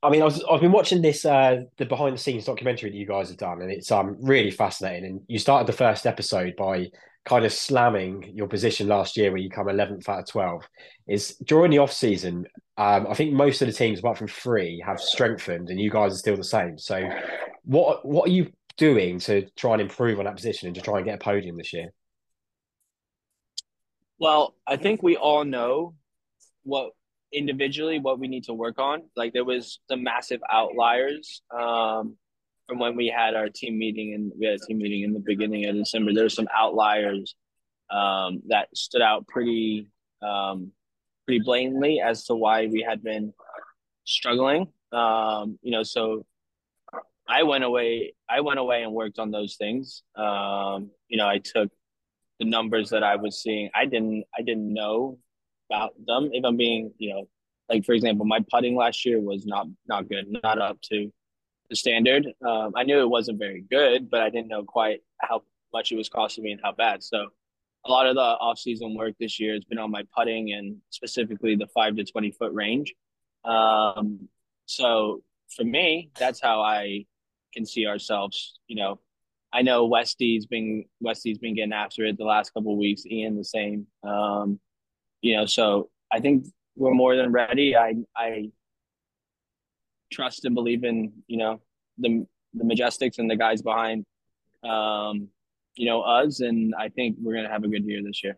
I 0.04 0.12
mean, 0.12 0.22
I 0.22 0.26
was, 0.26 0.44
I've 0.50 0.62
been 0.62 0.72
watching 0.72 1.02
this 1.02 1.26
uh, 1.26 1.64
the 1.78 1.86
behind 1.86 2.14
the 2.14 2.20
scenes 2.20 2.46
documentary 2.46 2.92
that 2.92 2.96
you 2.96 3.08
guys 3.08 3.30
have 3.30 3.38
done, 3.38 3.62
and 3.62 3.72
it's 3.72 3.92
um 3.92 4.18
really 4.20 4.52
fascinating. 4.52 5.06
And 5.06 5.22
you 5.28 5.40
started 5.40 5.68
the 5.68 5.74
first 5.74 6.06
episode 6.06 6.56
by 6.56 6.92
kind 7.28 7.44
of 7.44 7.52
slamming 7.52 8.32
your 8.34 8.48
position 8.48 8.88
last 8.88 9.18
year 9.18 9.32
where 9.32 9.40
you 9.40 9.50
come 9.50 9.68
11th 9.68 10.08
out 10.08 10.20
of 10.20 10.28
12 10.28 10.64
is 11.08 11.36
during 11.46 11.72
the 11.72 11.78
off 11.78 11.92
season 11.92 12.48
um, 12.78 13.06
i 13.10 13.14
think 13.14 13.34
most 13.34 13.62
of 13.62 13.68
the 13.68 13.74
teams 13.74 14.00
apart 14.00 14.18
from 14.18 14.30
three 14.30 14.82
have 14.86 14.98
strengthened 15.02 15.70
and 15.70 15.78
you 15.78 15.92
guys 15.92 16.14
are 16.14 16.18
still 16.18 16.38
the 16.38 16.44
same 16.44 16.78
so 16.78 17.02
what 17.66 18.06
what 18.06 18.30
are 18.30 18.32
you 18.32 18.50
doing 18.78 19.20
to 19.20 19.50
try 19.56 19.74
and 19.74 19.82
improve 19.82 20.20
on 20.20 20.26
that 20.26 20.36
position 20.36 20.68
and 20.68 20.76
to 20.76 20.82
try 20.82 20.98
and 20.98 21.06
get 21.06 21.16
a 21.16 21.24
podium 21.24 21.58
this 21.58 21.74
year 21.74 21.90
well 24.20 24.56
i 24.66 24.76
think 24.76 25.02
we 25.02 25.16
all 25.16 25.44
know 25.44 25.94
what 26.64 26.92
individually 27.34 28.00
what 28.00 28.20
we 28.20 28.28
need 28.28 28.44
to 28.44 28.54
work 28.54 28.80
on 28.80 29.02
like 29.16 29.34
there 29.34 29.44
was 29.44 29.80
the 29.90 29.98
massive 29.98 30.42
outliers 30.50 31.42
um, 31.58 32.16
from 32.68 32.80
when 32.80 32.96
we 32.96 33.08
had 33.08 33.34
our 33.34 33.50
team 33.50 33.80
meeting 33.80 34.14
and 34.14 34.32
we 34.38 34.46
had 34.46 34.56
a 34.56 34.66
team 34.66 34.78
meeting 34.78 35.04
in 35.04 35.14
the 35.14 35.20
beginning 35.20 35.66
of 35.66 35.76
December. 35.76 36.14
There 36.14 36.26
were 36.26 36.30
some 36.30 36.50
outliers 36.54 37.36
um, 37.90 38.42
that 38.48 38.68
stood 38.76 39.02
out 39.02 39.28
pretty 39.28 39.90
um, 40.22 40.72
pretty 41.26 41.44
blatantly 41.44 42.02
as 42.02 42.26
to 42.26 42.36
why 42.36 42.68
we 42.68 42.86
had 42.88 43.04
been 43.04 43.34
struggling. 44.04 44.68
Um, 44.92 45.58
you 45.62 45.72
know, 45.72 45.84
so 45.84 46.26
I 47.28 47.44
went 47.44 47.64
away. 47.64 48.14
I 48.30 48.42
went 48.42 48.60
away 48.60 48.84
and 48.84 48.94
worked 48.94 49.20
on 49.20 49.32
those 49.32 49.56
things. 49.56 50.04
Um, 50.16 50.92
you 51.08 51.18
know, 51.18 51.28
I 51.28 51.40
took 51.40 51.70
the 52.40 52.46
numbers 52.46 52.90
that 52.92 53.04
I 53.04 53.16
was 53.16 53.42
seeing. 53.42 53.70
I 53.76 53.86
didn't. 53.86 54.24
I 54.38 54.42
didn't 54.42 54.74
know 54.74 55.20
about 55.70 55.94
them. 56.06 56.30
If 56.32 56.46
I'm 56.46 56.58
being, 56.58 56.94
you 56.98 57.10
know, 57.14 57.28
like 57.70 57.86
for 57.86 57.94
example, 57.94 58.26
my 58.26 58.40
putting 58.50 58.76
last 58.76 59.06
year 59.06 59.20
was 59.20 59.46
not 59.46 59.68
not 59.88 60.10
good, 60.10 60.26
not 60.44 60.60
up 60.62 60.82
to 60.84 61.12
the 61.70 61.76
standard. 61.76 62.28
Um, 62.46 62.74
I 62.76 62.84
knew 62.84 63.02
it 63.02 63.10
wasn't 63.10 63.40
very 63.40 63.62
good, 63.70 64.10
but 64.10 64.22
I 64.22 64.30
didn't 64.30 64.48
know 64.48 64.64
quite 64.64 65.02
how 65.22 65.44
much 65.74 65.92
it 65.92 65.96
was 65.96 66.08
costing 66.08 66.46
me 66.46 66.52
and 66.52 66.62
how 66.64 66.72
bad. 66.72 67.04
So 67.04 67.28
a 67.86 67.92
lot 67.92 68.08
of 68.08 68.16
the 68.16 68.22
off-season 68.22 68.96
work 68.96 69.16
this 69.20 69.40
year 69.40 69.54
has 69.54 69.64
been 69.66 69.78
on 69.78 69.92
my 69.92 70.04
putting 70.16 70.54
and 70.54 70.78
specifically 70.90 71.56
the 71.56 71.68
five 71.68 71.96
to 71.98 72.06
20 72.06 72.32
foot 72.32 72.54
range. 72.54 72.94
Um, 73.44 74.28
so 74.66 75.24
for 75.56 75.64
me, 75.64 76.10
that's 76.18 76.42
how 76.42 76.62
I 76.62 77.06
can 77.58 77.66
see 77.66 77.88
ourselves. 77.88 78.60
You 78.68 78.78
know, 78.78 79.00
I 79.52 79.62
know 79.62 79.86
Westy's 79.86 80.46
been 80.46 80.86
Westy's 81.02 81.40
been 81.40 81.56
getting 81.56 81.74
after 81.74 82.06
it 82.06 82.18
the 82.18 82.24
last 82.24 82.54
couple 82.54 82.72
of 82.72 82.78
weeks. 82.78 83.06
Ian 83.06 83.36
the 83.36 83.44
same. 83.44 83.88
Um, 84.04 84.60
you 85.22 85.36
know, 85.36 85.46
so 85.46 85.90
I 86.12 86.20
think 86.20 86.46
we're 86.76 86.94
more 86.94 87.16
than 87.16 87.32
ready. 87.32 87.76
I 87.76 87.96
I 88.16 88.52
trust 90.14 90.46
and 90.46 90.56
believe 90.56 90.84
in 90.84 91.12
you 91.28 91.38
know 91.38 91.62
the 91.98 92.26
the 92.54 92.64
Majesticks 92.64 93.20
and 93.20 93.30
the 93.30 93.36
guys 93.36 93.62
behind 93.62 94.06
um, 94.64 95.28
you 95.76 95.88
know 95.88 96.02
us, 96.02 96.40
and 96.40 96.74
I 96.78 96.90
think 96.90 97.18
we're 97.20 97.36
gonna 97.36 97.50
have 97.50 97.64
a 97.64 97.68
good 97.68 97.86
year 97.86 98.02
this 98.04 98.24
year. 98.24 98.38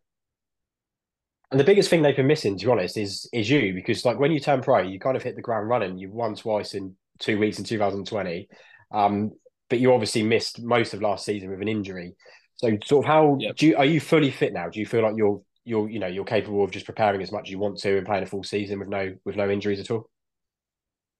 And 1.52 1.60
the 1.60 1.64
biggest 1.64 1.90
thing 1.90 2.04
they've 2.04 2.16
been 2.16 2.28
missing, 2.28 2.58
to 2.58 2.66
be 2.66 2.72
honest, 2.72 2.96
is 2.98 3.28
is 3.34 3.50
you 3.50 3.74
because 3.74 4.06
like 4.06 4.20
when 4.20 4.32
you 4.32 4.40
turn 4.40 4.62
pro, 4.62 4.82
you 4.82 5.00
kind 5.00 5.18
of 5.18 5.24
hit 5.24 5.36
the 5.36 5.42
ground 5.42 5.68
running. 5.68 5.98
You 5.98 6.12
won 6.12 6.36
twice 6.36 6.76
in 6.76 6.96
two 7.20 7.38
weeks 7.38 7.60
in 7.60 7.66
2020, 7.66 8.48
um, 8.92 9.32
but 9.70 9.80
you 9.80 9.94
obviously 9.94 10.24
missed 10.24 10.62
most 10.62 10.94
of 10.94 11.02
last 11.02 11.26
season 11.26 11.50
with 11.50 11.62
an 11.62 11.68
injury. 11.68 12.16
So, 12.56 12.78
sort 12.84 13.06
of, 13.06 13.08
how 13.08 13.38
yep. 13.40 13.56
do 13.56 13.68
you 13.68 13.78
are 13.78 13.86
you 13.86 14.00
fully 14.00 14.32
fit 14.32 14.54
now? 14.54 14.70
Do 14.70 14.80
you 14.80 14.86
feel 14.86 15.02
like 15.02 15.14
you're 15.16 15.42
you're 15.64 15.90
you 15.90 16.00
know 16.00 16.08
you're 16.08 16.26
capable 16.26 16.64
of 16.64 16.72
just 16.72 16.86
preparing 16.86 17.22
as 17.22 17.32
much 17.32 17.48
as 17.48 17.52
you 17.52 17.60
want 17.60 17.78
to 17.80 17.98
and 17.98 18.06
playing 18.06 18.24
a 18.24 18.28
full 18.28 18.44
season 18.44 18.80
with 18.80 18.90
no 18.90 19.16
with 19.26 19.36
no 19.36 19.50
injuries 19.50 19.80
at 19.80 19.92
all? 19.92 20.10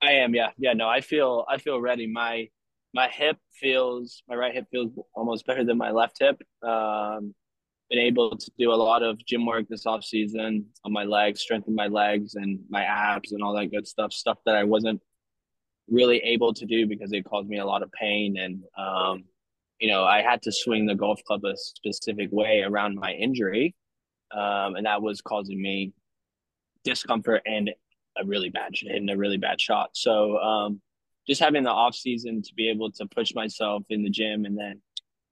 I 0.02 0.14
am, 0.14 0.34
yeah, 0.34 0.50
yeah. 0.58 0.74
No, 0.74 0.88
I 0.88 1.02
feel 1.02 1.46
I 1.50 1.58
feel 1.58 1.80
ready. 1.80 2.08
My 2.08 2.48
my 2.94 3.08
hip 3.08 3.38
feels 3.54 4.24
my 4.28 4.36
right 4.36 4.54
hip 4.54 4.66
feels 4.72 4.92
almost 5.14 5.46
better 5.46 5.64
than 5.64 5.78
my 5.78 5.92
left 5.92 6.18
hip. 6.20 6.42
Um, 6.64 7.34
been 7.90 8.00
able 8.00 8.38
to 8.38 8.52
do 8.58 8.72
a 8.72 8.76
lot 8.76 9.02
of 9.02 9.18
gym 9.26 9.46
work 9.46 9.68
this 9.68 9.86
off 9.86 10.04
season 10.04 10.66
on 10.86 10.94
my 10.94 11.04
legs, 11.04 11.42
strengthen 11.42 11.74
my 11.74 11.88
legs 11.88 12.36
and 12.36 12.60
my 12.70 12.84
abs 12.84 13.32
and 13.32 13.42
all 13.42 13.56
that 13.56 13.72
good 13.72 13.88
stuff. 13.88 14.14
Stuff 14.14 14.38
that 14.46 14.56
I 14.56 14.64
wasn't 14.64 15.02
really 15.92 16.18
able 16.20 16.54
to 16.54 16.66
do 16.66 16.88
because 16.88 17.12
it 17.12 17.26
caused 17.26 17.48
me 17.48 17.60
a 17.60 17.66
lot 17.66 17.84
of 17.84 17.92
pain 17.92 18.38
and 18.38 18.64
um, 18.78 19.24
you 19.80 19.90
know 19.90 20.04
I 20.04 20.22
had 20.22 20.42
to 20.44 20.52
swing 20.52 20.86
the 20.86 20.96
golf 20.96 21.24
club 21.24 21.46
a 21.46 21.56
specific 21.56 22.30
way 22.32 22.62
around 22.62 22.96
my 22.96 23.12
injury, 23.14 23.76
um, 24.32 24.76
and 24.76 24.86
that 24.86 25.02
was 25.02 25.22
causing 25.22 25.62
me 25.62 25.94
discomfort 26.84 27.42
and 27.46 27.72
a 28.18 28.26
really 28.26 28.50
bad 28.50 28.74
and 28.88 29.10
a 29.10 29.18
really 29.18 29.38
bad 29.38 29.60
shot. 29.62 29.92
So 29.94 30.38
um, 30.38 30.82
just 31.28 31.42
having 31.42 31.64
the 31.64 31.72
off 31.72 31.96
season 31.96 32.42
to 32.42 32.54
be 32.56 32.70
able 32.70 32.92
to 32.92 33.06
push 33.06 33.34
myself 33.34 33.84
in 33.90 34.04
the 34.04 34.10
gym 34.10 34.46
and 34.46 34.58
then 34.58 34.82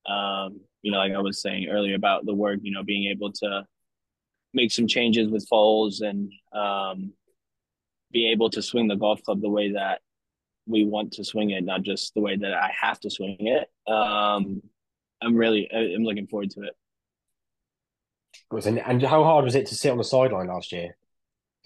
um, 0.07 0.61
you 0.81 0.91
know, 0.91 0.99
like 0.99 1.11
I 1.11 1.19
was 1.19 1.41
saying 1.41 1.67
earlier 1.67 1.95
about 1.95 2.25
the 2.25 2.33
work, 2.33 2.59
you 2.61 2.71
know, 2.71 2.83
being 2.83 3.11
able 3.11 3.31
to 3.33 3.65
make 4.53 4.71
some 4.71 4.87
changes 4.87 5.29
with 5.29 5.47
falls 5.47 6.01
and 6.01 6.31
um, 6.53 7.11
be 8.11 8.31
able 8.31 8.49
to 8.51 8.61
swing 8.61 8.87
the 8.87 8.95
golf 8.95 9.21
club 9.23 9.41
the 9.41 9.49
way 9.49 9.73
that 9.73 9.99
we 10.67 10.85
want 10.85 11.13
to 11.13 11.23
swing 11.23 11.51
it, 11.51 11.63
not 11.63 11.81
just 11.83 12.13
the 12.13 12.21
way 12.21 12.35
that 12.35 12.53
I 12.53 12.71
have 12.79 12.99
to 13.01 13.09
swing 13.09 13.37
it. 13.39 13.69
Um, 13.91 14.61
I'm 15.21 15.35
really, 15.35 15.69
I'm 15.73 16.03
looking 16.03 16.27
forward 16.27 16.51
to 16.51 16.63
it. 16.63 16.75
And, 18.65 18.79
and 18.79 19.01
how 19.01 19.23
hard 19.23 19.45
was 19.45 19.55
it 19.55 19.67
to 19.67 19.75
sit 19.75 19.91
on 19.91 19.97
the 19.97 20.03
sideline 20.03 20.47
last 20.47 20.71
year? 20.71 20.95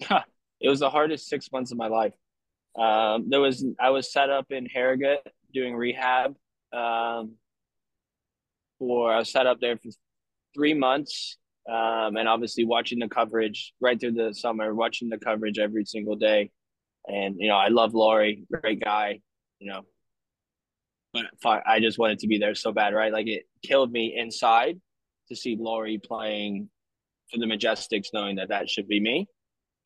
it 0.00 0.68
was 0.68 0.80
the 0.80 0.90
hardest 0.90 1.28
six 1.28 1.50
months 1.52 1.72
of 1.72 1.78
my 1.78 1.88
life. 1.88 2.14
Um, 2.78 3.28
there 3.28 3.40
was, 3.40 3.64
I 3.78 3.90
was 3.90 4.12
set 4.12 4.30
up 4.30 4.46
in 4.50 4.66
Harrogate 4.66 5.26
doing 5.52 5.74
rehab. 5.74 6.34
Um, 6.72 7.34
for 8.82 9.12
I 9.12 9.18
was 9.18 9.30
set 9.30 9.46
up 9.46 9.60
there 9.60 9.76
for 9.76 9.90
three 10.54 10.74
months, 10.74 11.36
um, 11.68 12.16
and 12.16 12.26
obviously 12.26 12.64
watching 12.64 12.98
the 12.98 13.08
coverage 13.08 13.74
right 13.80 13.98
through 13.98 14.12
the 14.12 14.34
summer, 14.34 14.74
watching 14.74 15.08
the 15.08 15.18
coverage 15.18 15.58
every 15.58 15.84
single 15.84 16.16
day. 16.16 16.50
And 17.06 17.36
you 17.38 17.48
know, 17.48 17.56
I 17.56 17.68
love 17.68 17.94
Laurie, 17.94 18.44
great 18.50 18.82
guy. 18.82 19.20
You 19.58 19.70
know, 19.70 19.82
but 21.12 21.26
I 21.66 21.80
just 21.80 21.98
wanted 21.98 22.20
to 22.20 22.26
be 22.26 22.38
there 22.38 22.54
so 22.54 22.72
bad, 22.72 22.94
right? 22.94 23.12
Like 23.12 23.26
it 23.26 23.44
killed 23.62 23.92
me 23.92 24.14
inside 24.16 24.80
to 25.28 25.36
see 25.36 25.56
Laurie 25.58 26.00
playing 26.02 26.68
for 27.30 27.38
the 27.38 27.46
Majesticks, 27.46 28.08
knowing 28.12 28.36
that 28.36 28.48
that 28.48 28.68
should 28.68 28.88
be 28.88 29.00
me. 29.00 29.26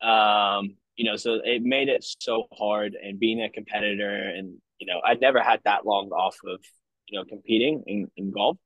Um, 0.01 0.75
you 0.95 1.05
know, 1.05 1.15
so 1.15 1.39
it 1.43 1.61
made 1.63 1.89
it 1.89 2.05
so 2.19 2.45
hard. 2.57 2.95
And 3.01 3.19
being 3.19 3.41
a 3.41 3.49
competitor, 3.49 4.15
and 4.15 4.57
you 4.79 4.87
know, 4.87 4.99
I'd 5.05 5.21
never 5.21 5.41
had 5.41 5.61
that 5.65 5.85
long 5.85 6.09
off 6.09 6.37
of 6.45 6.59
you 7.07 7.19
know 7.19 7.25
competing 7.25 7.83
in, 7.87 8.11
in 8.17 8.31
golf. 8.31 8.57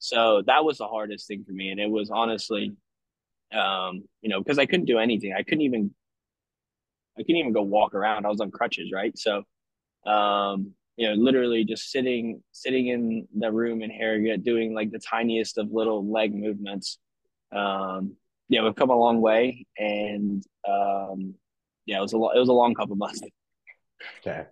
So 0.00 0.42
that 0.46 0.64
was 0.64 0.78
the 0.78 0.88
hardest 0.88 1.28
thing 1.28 1.44
for 1.46 1.52
me. 1.52 1.70
And 1.70 1.78
it 1.78 1.90
was 1.90 2.10
honestly, 2.10 2.72
um, 3.52 4.02
you 4.22 4.30
know, 4.30 4.40
because 4.42 4.58
I 4.58 4.66
couldn't 4.66 4.86
do 4.86 4.98
anything. 4.98 5.34
I 5.36 5.42
couldn't 5.42 5.60
even, 5.60 5.94
I 7.20 7.22
couldn't 7.22 7.36
even 7.36 7.52
go 7.52 7.62
walk 7.62 7.94
around. 7.94 8.26
I 8.26 8.30
was 8.30 8.40
on 8.40 8.50
crutches, 8.50 8.90
right? 8.92 9.16
So, 9.18 9.44
um, 10.06 10.72
you 10.96 11.08
know, 11.08 11.14
literally 11.14 11.64
just 11.64 11.90
sitting, 11.90 12.42
sitting 12.52 12.88
in 12.88 13.28
the 13.36 13.52
room 13.52 13.82
in 13.82 13.90
Harrogate, 13.90 14.42
doing 14.42 14.74
like 14.74 14.90
the 14.90 14.98
tiniest 14.98 15.58
of 15.58 15.70
little 15.70 16.10
leg 16.10 16.34
movements. 16.34 16.98
Um, 17.52 18.16
yeah, 18.48 18.62
we've 18.62 18.74
come 18.74 18.90
a 18.90 18.96
long 18.96 19.20
way, 19.20 19.66
and 19.78 20.44
um, 20.68 21.34
yeah, 21.86 21.98
it 21.98 22.02
was 22.02 22.12
a 22.12 22.18
lo- 22.18 22.32
it 22.34 22.38
was 22.38 22.48
a 22.48 22.52
long 22.52 22.74
couple 22.74 22.96
months. 22.96 23.20
Yeah. 24.24 24.44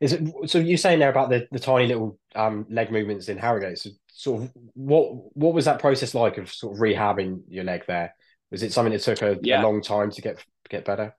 Is 0.00 0.14
it 0.14 0.22
so? 0.46 0.58
You're 0.58 0.78
saying 0.78 0.98
there 0.98 1.10
about 1.10 1.28
the, 1.28 1.46
the 1.52 1.58
tiny 1.58 1.86
little 1.86 2.18
um, 2.34 2.66
leg 2.70 2.90
movements 2.90 3.28
in 3.28 3.36
Harrogate. 3.38 3.78
So 3.78 3.90
sort 4.08 4.42
of 4.42 4.52
what 4.74 5.36
what 5.36 5.54
was 5.54 5.66
that 5.66 5.78
process 5.78 6.14
like 6.14 6.38
of 6.38 6.50
sort 6.50 6.74
of 6.74 6.80
rehabbing 6.80 7.42
your 7.48 7.64
leg 7.64 7.84
there? 7.86 8.14
Was 8.50 8.62
it 8.62 8.72
something 8.72 8.92
that 8.92 9.02
took 9.02 9.22
a, 9.22 9.38
yeah. 9.42 9.60
a 9.60 9.64
long 9.64 9.82
time 9.82 10.10
to 10.10 10.22
get 10.22 10.44
get 10.68 10.84
better? 10.84 11.14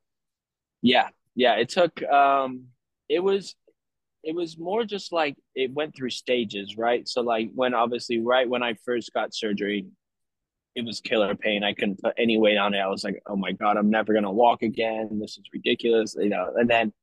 Yeah, 0.81 1.09
yeah. 1.35 1.55
It 1.55 1.69
took. 1.69 2.01
Um, 2.03 2.67
it 3.09 3.19
was 3.19 3.55
it 4.23 4.35
was 4.35 4.57
more 4.57 4.83
just 4.85 5.11
like 5.11 5.35
it 5.55 5.73
went 5.73 5.95
through 5.95 6.11
stages, 6.11 6.77
right? 6.77 7.07
So 7.07 7.21
like 7.21 7.51
when 7.55 7.73
obviously 7.73 8.19
right 8.19 8.47
when 8.47 8.63
I 8.63 8.75
first 8.85 9.13
got 9.13 9.33
surgery, 9.33 9.87
it 10.75 10.85
was 10.85 11.01
killer 11.01 11.35
pain. 11.35 11.63
I 11.63 11.73
couldn't 11.73 12.01
put 12.01 12.13
any 12.17 12.37
weight 12.37 12.57
on 12.57 12.73
it. 12.73 12.79
I 12.79 12.87
was 12.87 13.03
like, 13.03 13.21
oh 13.27 13.35
my 13.35 13.51
god, 13.51 13.77
I'm 13.77 13.89
never 13.89 14.13
gonna 14.13 14.31
walk 14.31 14.63
again. 14.63 15.19
This 15.19 15.37
is 15.37 15.43
ridiculous, 15.53 16.15
you 16.17 16.29
know. 16.29 16.53
And 16.55 16.69
then, 16.69 16.93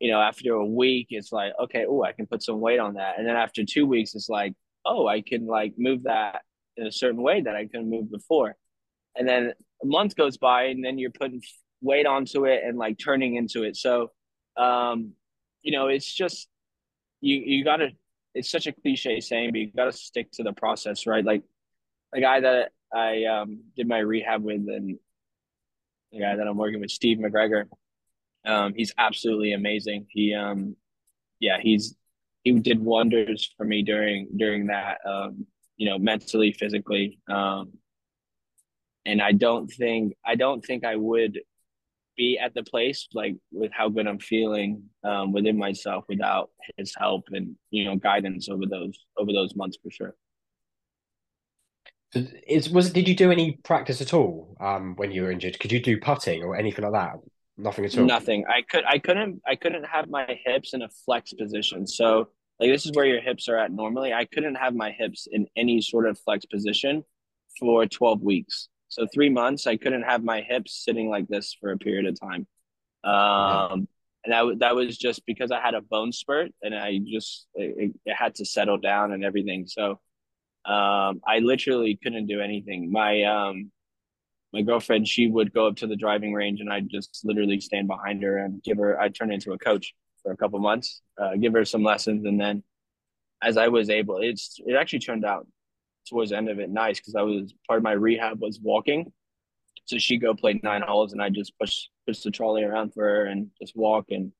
you 0.00 0.10
know, 0.10 0.20
after 0.20 0.54
a 0.54 0.64
week, 0.66 1.08
it's 1.10 1.32
like, 1.32 1.52
okay, 1.60 1.86
oh, 1.88 2.02
I 2.02 2.12
can 2.12 2.26
put 2.26 2.42
some 2.42 2.60
weight 2.60 2.78
on 2.80 2.94
that. 2.94 3.18
And 3.18 3.26
then 3.26 3.36
after 3.36 3.64
two 3.64 3.86
weeks, 3.86 4.14
it's 4.14 4.28
like, 4.28 4.54
oh, 4.84 5.06
I 5.06 5.22
can 5.22 5.46
like 5.46 5.74
move 5.78 6.04
that 6.04 6.42
in 6.76 6.86
a 6.86 6.92
certain 6.92 7.22
way 7.22 7.42
that 7.42 7.56
I 7.56 7.66
couldn't 7.66 7.90
move 7.90 8.10
before. 8.10 8.56
And 9.16 9.28
then 9.28 9.52
a 9.82 9.86
month 9.86 10.14
goes 10.16 10.36
by 10.36 10.64
and 10.64 10.84
then 10.84 10.98
you're 10.98 11.10
putting 11.10 11.42
weight 11.80 12.06
onto 12.06 12.46
it 12.46 12.62
and 12.64 12.78
like 12.78 12.98
turning 12.98 13.36
into 13.36 13.62
it. 13.64 13.76
So, 13.76 14.10
um, 14.56 15.12
you 15.62 15.72
know, 15.72 15.88
it's 15.88 16.12
just, 16.12 16.48
you, 17.20 17.36
you 17.36 17.64
gotta, 17.64 17.90
it's 18.34 18.50
such 18.50 18.66
a 18.66 18.72
cliche 18.72 19.20
saying, 19.20 19.50
but 19.52 19.60
you 19.60 19.70
gotta 19.74 19.92
stick 19.92 20.30
to 20.32 20.42
the 20.42 20.52
process, 20.52 21.06
right? 21.06 21.24
Like 21.24 21.42
the 22.12 22.20
guy 22.20 22.40
that 22.40 22.72
I, 22.94 23.24
um, 23.24 23.60
did 23.76 23.88
my 23.88 23.98
rehab 23.98 24.42
with 24.42 24.68
and 24.68 24.98
the 26.12 26.20
guy 26.20 26.36
that 26.36 26.46
I'm 26.46 26.56
working 26.56 26.80
with, 26.80 26.90
Steve 26.90 27.18
McGregor, 27.18 27.64
um, 28.44 28.74
he's 28.74 28.92
absolutely 28.96 29.52
amazing. 29.52 30.06
He, 30.10 30.34
um, 30.34 30.76
yeah, 31.40 31.58
he's 31.60 31.94
he 32.42 32.52
did 32.52 32.80
wonders 32.80 33.52
for 33.56 33.64
me 33.64 33.82
during 33.82 34.28
during 34.36 34.66
that 34.68 34.98
um, 35.06 35.46
you 35.76 35.88
know 35.88 35.98
mentally 35.98 36.52
physically 36.52 37.18
um, 37.28 37.72
and 39.06 39.20
i 39.22 39.32
don't 39.32 39.68
think 39.68 40.14
i 40.24 40.34
don't 40.34 40.64
think 40.64 40.84
i 40.84 40.96
would 40.96 41.40
be 42.22 42.38
at 42.38 42.52
the 42.54 42.62
place 42.62 43.08
like 43.20 43.34
with 43.50 43.72
how 43.72 43.88
good 43.88 44.06
i'm 44.06 44.18
feeling 44.18 44.82
um, 45.10 45.32
within 45.32 45.56
myself 45.66 46.04
without 46.08 46.50
his 46.76 46.94
help 47.02 47.24
and 47.32 47.56
you 47.70 47.84
know 47.84 47.96
guidance 47.96 48.48
over 48.48 48.66
those 48.74 48.96
over 49.20 49.32
those 49.32 49.54
months 49.56 49.78
for 49.82 49.90
sure 49.90 50.14
is 52.46 52.68
was 52.68 52.92
did 52.92 53.08
you 53.08 53.16
do 53.16 53.30
any 53.30 53.58
practice 53.70 54.00
at 54.00 54.12
all 54.12 54.56
um, 54.60 54.94
when 54.96 55.10
you 55.12 55.22
were 55.22 55.30
injured 55.30 55.58
could 55.60 55.72
you 55.72 55.80
do 55.80 55.98
putting 55.98 56.42
or 56.42 56.56
anything 56.56 56.84
like 56.84 56.92
that 56.92 57.16
Nothing 57.62 57.84
at 57.84 57.98
all. 57.98 58.06
Nothing. 58.06 58.44
I 58.48 58.62
could. 58.62 58.84
I 58.88 58.98
couldn't. 58.98 59.42
I 59.46 59.54
couldn't 59.54 59.84
have 59.84 60.08
my 60.08 60.38
hips 60.46 60.72
in 60.72 60.80
a 60.80 60.88
flex 61.04 61.34
position. 61.34 61.86
So 61.86 62.30
like 62.60 62.70
this 62.70 62.86
is 62.86 62.92
where 62.92 63.06
your 63.06 63.20
hips 63.20 63.48
are 63.48 63.58
at 63.58 63.72
normally. 63.72 64.12
I 64.12 64.26
couldn't 64.26 64.54
have 64.56 64.74
my 64.74 64.92
hips 64.92 65.26
in 65.30 65.46
any 65.56 65.80
sort 65.80 66.06
of 66.06 66.18
flex 66.18 66.44
position 66.44 67.02
for 67.58 67.86
12 67.86 68.22
weeks. 68.22 68.68
So 68.90 69.06
three 69.12 69.30
months, 69.30 69.66
I 69.66 69.76
couldn't 69.76 70.02
have 70.02 70.22
my 70.22 70.42
hips 70.42 70.84
sitting 70.84 71.08
like 71.08 71.26
this 71.28 71.56
for 71.58 71.72
a 71.72 71.78
period 71.78 72.06
of 72.06 72.20
time. 72.20 72.46
Um, 73.02 73.88
and 74.24 74.32
that 74.34 74.58
that 74.58 74.74
was 74.76 74.98
just 74.98 75.24
because 75.24 75.50
I 75.50 75.60
had 75.60 75.74
a 75.74 75.80
bone 75.80 76.12
spurt, 76.12 76.50
and 76.62 76.74
I 76.74 76.98
just 76.98 77.46
it, 77.54 77.92
it 78.04 78.14
had 78.14 78.34
to 78.36 78.44
settle 78.44 78.76
down 78.76 79.12
and 79.12 79.24
everything. 79.24 79.66
So 79.66 79.92
um, 80.66 81.22
I 81.26 81.38
literally 81.40 81.98
couldn't 82.02 82.26
do 82.26 82.40
anything. 82.40 82.92
My 82.92 83.22
um, 83.22 83.72
my 84.52 84.62
girlfriend, 84.62 85.06
she 85.06 85.28
would 85.28 85.52
go 85.52 85.66
up 85.66 85.76
to 85.76 85.86
the 85.86 85.96
driving 85.96 86.32
range 86.32 86.60
and 86.60 86.72
I'd 86.72 86.88
just 86.88 87.20
literally 87.24 87.60
stand 87.60 87.86
behind 87.86 88.22
her 88.22 88.38
and 88.38 88.62
give 88.62 88.78
her, 88.78 89.00
I'd 89.00 89.14
turn 89.14 89.32
into 89.32 89.52
a 89.52 89.58
coach 89.58 89.94
for 90.22 90.32
a 90.32 90.36
couple 90.36 90.58
months, 90.58 91.02
uh, 91.18 91.36
give 91.36 91.52
her 91.52 91.64
some 91.64 91.84
lessons. 91.84 92.24
And 92.26 92.40
then 92.40 92.62
as 93.42 93.56
I 93.56 93.68
was 93.68 93.90
able, 93.90 94.18
it's, 94.18 94.58
it 94.66 94.74
actually 94.74 94.98
turned 95.00 95.24
out 95.24 95.46
towards 96.10 96.30
the 96.30 96.36
end 96.36 96.48
of 96.48 96.58
it 96.58 96.70
nice 96.70 96.98
because 96.98 97.14
I 97.14 97.22
was 97.22 97.54
part 97.66 97.78
of 97.78 97.82
my 97.82 97.92
rehab 97.92 98.40
was 98.40 98.60
walking. 98.62 99.12
So 99.86 99.98
she 99.98 100.18
go 100.18 100.34
play 100.34 100.60
nine 100.62 100.82
holes 100.82 101.12
and 101.12 101.22
I 101.22 101.30
just 101.30 101.58
push, 101.58 101.86
push 102.06 102.20
the 102.20 102.30
trolley 102.30 102.62
around 102.62 102.92
for 102.92 103.02
her 103.02 103.26
and 103.26 103.50
just 103.60 103.76
walk. 103.76 104.06
And 104.10 104.32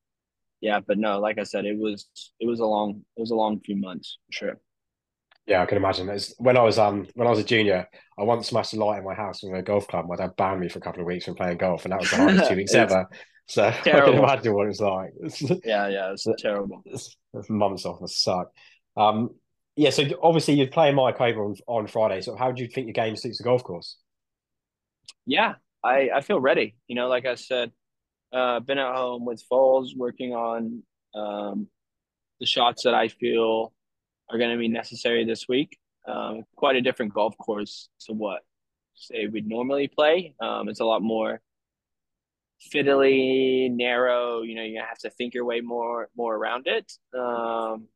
yeah, 0.60 0.80
but 0.80 0.98
no, 0.98 1.18
like 1.18 1.38
I 1.38 1.44
said, 1.44 1.64
it 1.64 1.78
was, 1.78 2.08
it 2.38 2.46
was 2.46 2.60
a 2.60 2.66
long, 2.66 3.02
it 3.16 3.20
was 3.20 3.30
a 3.30 3.36
long 3.36 3.60
few 3.60 3.76
months 3.76 4.18
for 4.26 4.32
sure. 4.32 4.60
Yeah, 5.46 5.62
I 5.62 5.66
can 5.66 5.78
imagine. 5.78 6.08
It's, 6.08 6.34
when 6.38 6.56
I 6.56 6.62
was 6.62 6.78
um 6.78 7.08
when 7.14 7.26
I 7.26 7.30
was 7.30 7.40
a 7.40 7.44
junior, 7.44 7.88
I 8.16 8.22
once 8.22 8.46
smashed 8.48 8.74
a 8.74 8.76
light 8.76 8.98
in 8.98 9.04
my 9.04 9.14
house 9.14 9.40
from 9.40 9.54
a 9.54 9.62
golf 9.62 9.88
club. 9.88 10.06
My 10.08 10.14
dad 10.14 10.36
banned 10.36 10.60
me 10.60 10.68
for 10.68 10.78
a 10.78 10.82
couple 10.82 11.00
of 11.00 11.06
weeks 11.06 11.24
from 11.24 11.34
playing 11.34 11.58
golf, 11.58 11.84
and 11.84 11.92
that 11.92 11.98
was 11.98 12.10
the 12.10 12.16
hardest 12.18 12.48
two 12.50 12.56
weeks 12.56 12.74
ever. 12.74 13.08
So 13.46 13.64
I 13.68 13.72
can 13.72 14.14
imagine 14.14 14.54
what 14.54 14.68
it's 14.68 14.78
like. 14.78 15.10
yeah, 15.64 15.88
yeah, 15.88 16.12
it's 16.12 16.26
terrible. 16.38 16.84
Months 17.48 17.84
off 17.84 18.00
must 18.00 18.22
suck. 18.22 18.52
Um, 18.96 19.30
yeah. 19.80 19.88
So 19.88 20.04
obviously 20.22 20.54
you're 20.54 20.66
playing 20.66 20.94
Mayakoba 20.94 21.38
on, 21.38 21.56
on 21.66 21.86
Friday. 21.86 22.20
So 22.20 22.36
how 22.36 22.52
do 22.52 22.62
you 22.62 22.68
think 22.68 22.86
your 22.86 22.92
game 22.92 23.16
suits 23.16 23.38
the 23.38 23.44
golf 23.44 23.64
course? 23.64 23.96
Yeah, 25.24 25.54
I 25.82 26.10
I 26.14 26.20
feel 26.20 26.38
ready. 26.38 26.76
You 26.86 26.96
know, 26.96 27.08
like 27.08 27.24
I 27.24 27.34
said, 27.34 27.72
uh, 28.30 28.60
been 28.60 28.76
at 28.76 28.94
home 28.94 29.24
with 29.24 29.42
Foles 29.50 29.96
working 29.96 30.34
on 30.34 30.82
um, 31.14 31.68
the 32.40 32.46
shots 32.46 32.82
that 32.84 32.92
I 32.92 33.08
feel 33.08 33.72
are 34.28 34.36
going 34.36 34.50
to 34.50 34.58
be 34.58 34.68
necessary 34.68 35.24
this 35.24 35.48
week. 35.48 35.78
Um, 36.06 36.44
quite 36.56 36.76
a 36.76 36.82
different 36.82 37.14
golf 37.14 37.36
course 37.38 37.88
to 38.06 38.12
what 38.12 38.42
say 38.94 39.28
we'd 39.28 39.48
normally 39.48 39.88
play. 39.88 40.34
Um, 40.42 40.68
it's 40.68 40.80
a 40.80 40.84
lot 40.84 41.00
more 41.00 41.40
fiddly, 42.70 43.70
narrow. 43.70 44.42
You 44.42 44.56
know, 44.56 44.62
you 44.62 44.82
have 44.86 44.98
to 44.98 45.10
think 45.10 45.32
your 45.32 45.46
way 45.46 45.62
more 45.62 46.10
more 46.14 46.36
around 46.36 46.66
it. 46.66 46.92
Um, 47.18 47.88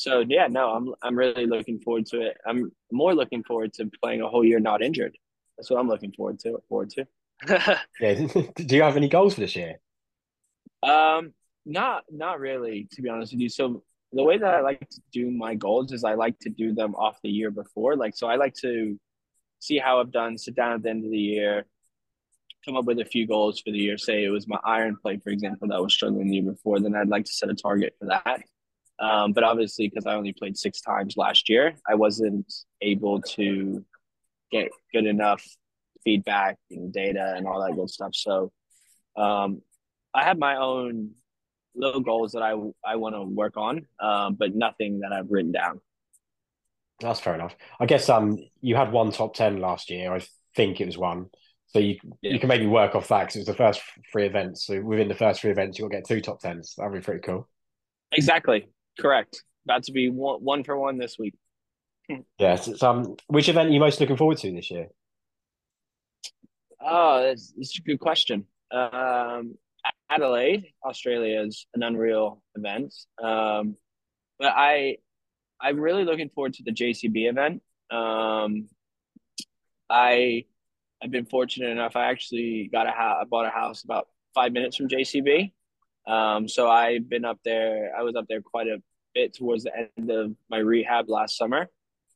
so 0.00 0.24
yeah, 0.26 0.46
no, 0.46 0.70
I'm 0.70 0.94
I'm 1.02 1.14
really 1.14 1.44
looking 1.44 1.78
forward 1.78 2.06
to 2.06 2.22
it. 2.22 2.38
I'm 2.46 2.72
more 2.90 3.14
looking 3.14 3.44
forward 3.44 3.74
to 3.74 3.90
playing 4.02 4.22
a 4.22 4.28
whole 4.28 4.42
year 4.42 4.58
not 4.58 4.80
injured. 4.80 5.14
That's 5.58 5.68
what 5.68 5.78
I'm 5.78 5.88
looking 5.88 6.12
forward 6.12 6.38
to. 6.40 6.58
Forward 6.70 6.88
to. 6.90 7.06
yeah. 8.00 8.14
Do 8.56 8.76
you 8.76 8.82
have 8.82 8.96
any 8.96 9.10
goals 9.10 9.34
for 9.34 9.40
this 9.40 9.54
year? 9.54 9.78
Um, 10.82 11.34
not 11.66 12.04
not 12.10 12.40
really, 12.40 12.88
to 12.92 13.02
be 13.02 13.10
honest 13.10 13.34
with 13.34 13.42
you. 13.42 13.50
So 13.50 13.82
the 14.14 14.24
way 14.24 14.38
that 14.38 14.54
I 14.54 14.62
like 14.62 14.80
to 14.88 15.02
do 15.12 15.30
my 15.30 15.54
goals 15.54 15.92
is 15.92 16.02
I 16.02 16.14
like 16.14 16.38
to 16.40 16.48
do 16.48 16.72
them 16.72 16.94
off 16.94 17.18
the 17.22 17.28
year 17.28 17.50
before. 17.50 17.94
Like 17.94 18.16
so 18.16 18.26
I 18.26 18.36
like 18.36 18.54
to 18.62 18.98
see 19.58 19.76
how 19.76 20.00
I've 20.00 20.12
done, 20.12 20.38
sit 20.38 20.56
down 20.56 20.72
at 20.72 20.82
the 20.82 20.88
end 20.88 21.04
of 21.04 21.10
the 21.10 21.18
year, 21.18 21.66
come 22.64 22.78
up 22.78 22.86
with 22.86 23.00
a 23.00 23.04
few 23.04 23.26
goals 23.26 23.60
for 23.60 23.70
the 23.70 23.78
year. 23.78 23.98
Say 23.98 24.24
it 24.24 24.30
was 24.30 24.48
my 24.48 24.60
iron 24.64 24.96
play, 24.96 25.18
for 25.18 25.28
example, 25.28 25.68
that 25.68 25.82
was 25.82 25.92
struggling 25.92 26.30
the 26.30 26.36
year 26.36 26.52
before, 26.52 26.80
then 26.80 26.96
I'd 26.96 27.08
like 27.08 27.26
to 27.26 27.32
set 27.32 27.50
a 27.50 27.54
target 27.54 27.96
for 27.98 28.06
that. 28.06 28.44
Um, 29.00 29.32
but 29.32 29.44
obviously, 29.44 29.88
because 29.88 30.06
I 30.06 30.14
only 30.14 30.32
played 30.32 30.58
six 30.58 30.80
times 30.80 31.16
last 31.16 31.48
year, 31.48 31.74
I 31.88 31.94
wasn't 31.94 32.52
able 32.82 33.22
to 33.22 33.84
get 34.52 34.68
good 34.92 35.06
enough 35.06 35.42
feedback 36.04 36.58
and 36.70 36.92
data 36.92 37.34
and 37.36 37.46
all 37.46 37.64
that 37.64 37.76
good 37.76 37.88
stuff. 37.88 38.14
So 38.14 38.52
um, 39.16 39.62
I 40.12 40.24
have 40.24 40.38
my 40.38 40.56
own 40.56 41.12
little 41.74 42.00
goals 42.00 42.32
that 42.32 42.42
I 42.42 42.52
I 42.84 42.96
want 42.96 43.14
to 43.14 43.22
work 43.22 43.56
on, 43.56 43.86
um, 44.00 44.34
but 44.34 44.54
nothing 44.54 45.00
that 45.00 45.12
I've 45.12 45.30
written 45.30 45.52
down. 45.52 45.80
That's 47.00 47.20
fair 47.20 47.34
enough. 47.34 47.56
I 47.78 47.86
guess 47.86 48.08
um 48.08 48.38
you 48.60 48.76
had 48.76 48.92
one 48.92 49.12
top 49.12 49.34
ten 49.34 49.58
last 49.60 49.90
year. 49.90 50.14
I 50.14 50.20
think 50.56 50.80
it 50.80 50.86
was 50.86 50.98
one. 50.98 51.26
So 51.68 51.78
you 51.78 51.96
yeah. 52.20 52.32
you 52.32 52.40
can 52.40 52.48
maybe 52.48 52.66
work 52.66 52.94
off 52.94 53.08
that 53.08 53.20
because 53.20 53.36
it 53.36 53.40
was 53.40 53.46
the 53.46 53.54
first 53.54 53.80
three 54.12 54.26
events. 54.26 54.66
So 54.66 54.80
within 54.82 55.08
the 55.08 55.14
first 55.14 55.40
three 55.40 55.50
events, 55.50 55.78
you'll 55.78 55.88
get 55.88 56.06
two 56.06 56.20
top 56.20 56.40
tens. 56.40 56.74
That'd 56.76 56.92
be 56.92 57.00
pretty 57.00 57.20
cool. 57.20 57.48
Exactly. 58.12 58.68
Correct. 59.00 59.42
About 59.64 59.84
to 59.84 59.92
be 59.92 60.08
one, 60.08 60.40
one 60.42 60.64
for 60.64 60.78
one 60.78 60.98
this 60.98 61.18
week. 61.18 61.34
yes. 62.38 62.68
It's, 62.68 62.82
um, 62.82 63.16
which 63.28 63.48
event 63.48 63.70
are 63.70 63.72
you 63.72 63.80
most 63.80 64.00
looking 64.00 64.16
forward 64.16 64.38
to 64.38 64.52
this 64.52 64.70
year? 64.70 64.88
Oh, 66.80 67.22
that's, 67.22 67.52
that's 67.56 67.78
a 67.78 67.82
good 67.82 68.00
question. 68.00 68.46
Um, 68.70 69.56
Adelaide, 70.08 70.66
Australia 70.84 71.42
is 71.42 71.66
an 71.74 71.82
unreal 71.82 72.42
event. 72.56 72.94
Um, 73.22 73.76
but 74.38 74.52
I, 74.56 74.96
I'm 75.60 75.78
really 75.78 76.04
looking 76.04 76.30
forward 76.30 76.54
to 76.54 76.62
the 76.62 76.72
JCB 76.72 77.28
event. 77.28 77.62
Um, 77.90 78.68
I, 79.88 80.44
I've 81.02 81.10
been 81.10 81.26
fortunate 81.26 81.70
enough. 81.70 81.96
I 81.96 82.10
actually 82.10 82.68
got 82.72 82.86
a 82.86 82.90
house. 82.90 83.18
I 83.20 83.24
bought 83.24 83.46
a 83.46 83.50
house 83.50 83.84
about 83.84 84.08
five 84.34 84.52
minutes 84.52 84.76
from 84.76 84.88
JCB. 84.88 85.52
Um, 86.06 86.48
so 86.48 86.68
I've 86.70 87.08
been 87.08 87.24
up 87.24 87.38
there. 87.44 87.92
I 87.96 88.02
was 88.02 88.16
up 88.16 88.26
there 88.28 88.40
quite 88.40 88.66
a 88.66 88.82
bit 89.14 89.34
towards 89.34 89.64
the 89.64 89.72
end 89.76 90.10
of 90.10 90.34
my 90.48 90.58
rehab 90.58 91.08
last 91.08 91.36
summer. 91.36 91.68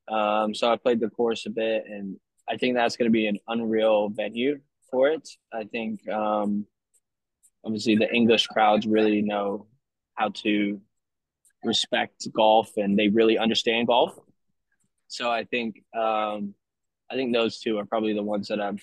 Um, 0.08 0.54
so 0.54 0.70
I 0.70 0.76
played 0.76 1.00
the 1.00 1.10
course 1.10 1.46
a 1.46 1.50
bit, 1.50 1.84
and 1.86 2.16
I 2.48 2.56
think 2.56 2.74
that's 2.74 2.96
going 2.96 3.10
to 3.10 3.12
be 3.12 3.26
an 3.26 3.38
unreal 3.48 4.08
venue 4.08 4.60
for 4.90 5.08
it. 5.08 5.28
I 5.52 5.64
think 5.64 6.08
um, 6.08 6.66
obviously 7.64 7.96
the 7.96 8.12
English 8.12 8.46
crowds 8.46 8.86
really 8.86 9.22
know 9.22 9.66
how 10.14 10.28
to 10.28 10.80
respect 11.64 12.28
golf 12.32 12.76
and 12.76 12.98
they 12.98 13.08
really 13.08 13.38
understand 13.38 13.86
golf. 13.86 14.16
So 15.08 15.30
I 15.30 15.44
think 15.44 15.82
um, 15.96 16.54
I 17.10 17.14
think 17.14 17.32
those 17.32 17.58
two 17.58 17.78
are 17.78 17.84
probably 17.84 18.14
the 18.14 18.22
ones 18.22 18.48
that 18.48 18.60
I've 18.60 18.82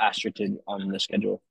asterished 0.00 0.42
on 0.66 0.88
the 0.88 1.00
schedule. 1.00 1.42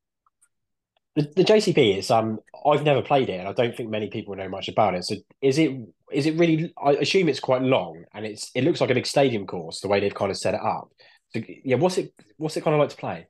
The, 1.22 1.44
JCB 1.44 1.98
is 1.98 2.12
um 2.12 2.40
I've 2.66 2.84
never 2.84 3.02
played 3.02 3.30
it 3.30 3.40
and 3.40 3.48
I 3.48 3.54
don't 3.54 3.76
think 3.76 3.90
many 3.90 4.10
people 4.10 4.36
know 4.36 4.50
much 4.50 4.68
about 4.68 4.96
it. 4.96 5.06
So 5.06 5.16
is 5.42 5.58
it 5.58 5.72
is 6.12 6.26
it 6.26 6.38
really 6.38 6.74
I 6.82 6.92
assume 6.92 7.30
it's 7.30 7.40
quite 7.40 7.62
long 7.62 8.04
and 8.14 8.26
it's 8.26 8.52
it 8.56 8.64
looks 8.64 8.82
like 8.82 8.90
a 8.90 8.96
big 8.96 9.08
stadium 9.08 9.46
course 9.46 9.82
the 9.82 9.88
way 9.88 10.00
they've 10.00 10.14
kind 10.14 10.32
of 10.32 10.38
set 10.38 10.54
it 10.54 10.62
up. 10.62 10.90
So 11.32 11.42
yeah, 11.64 11.76
what's 11.78 11.98
it 11.98 12.14
what's 12.38 12.58
it 12.58 12.64
kind 12.64 12.76
of 12.76 12.80
like 12.80 12.90
to 12.90 12.98
play? 12.98 13.28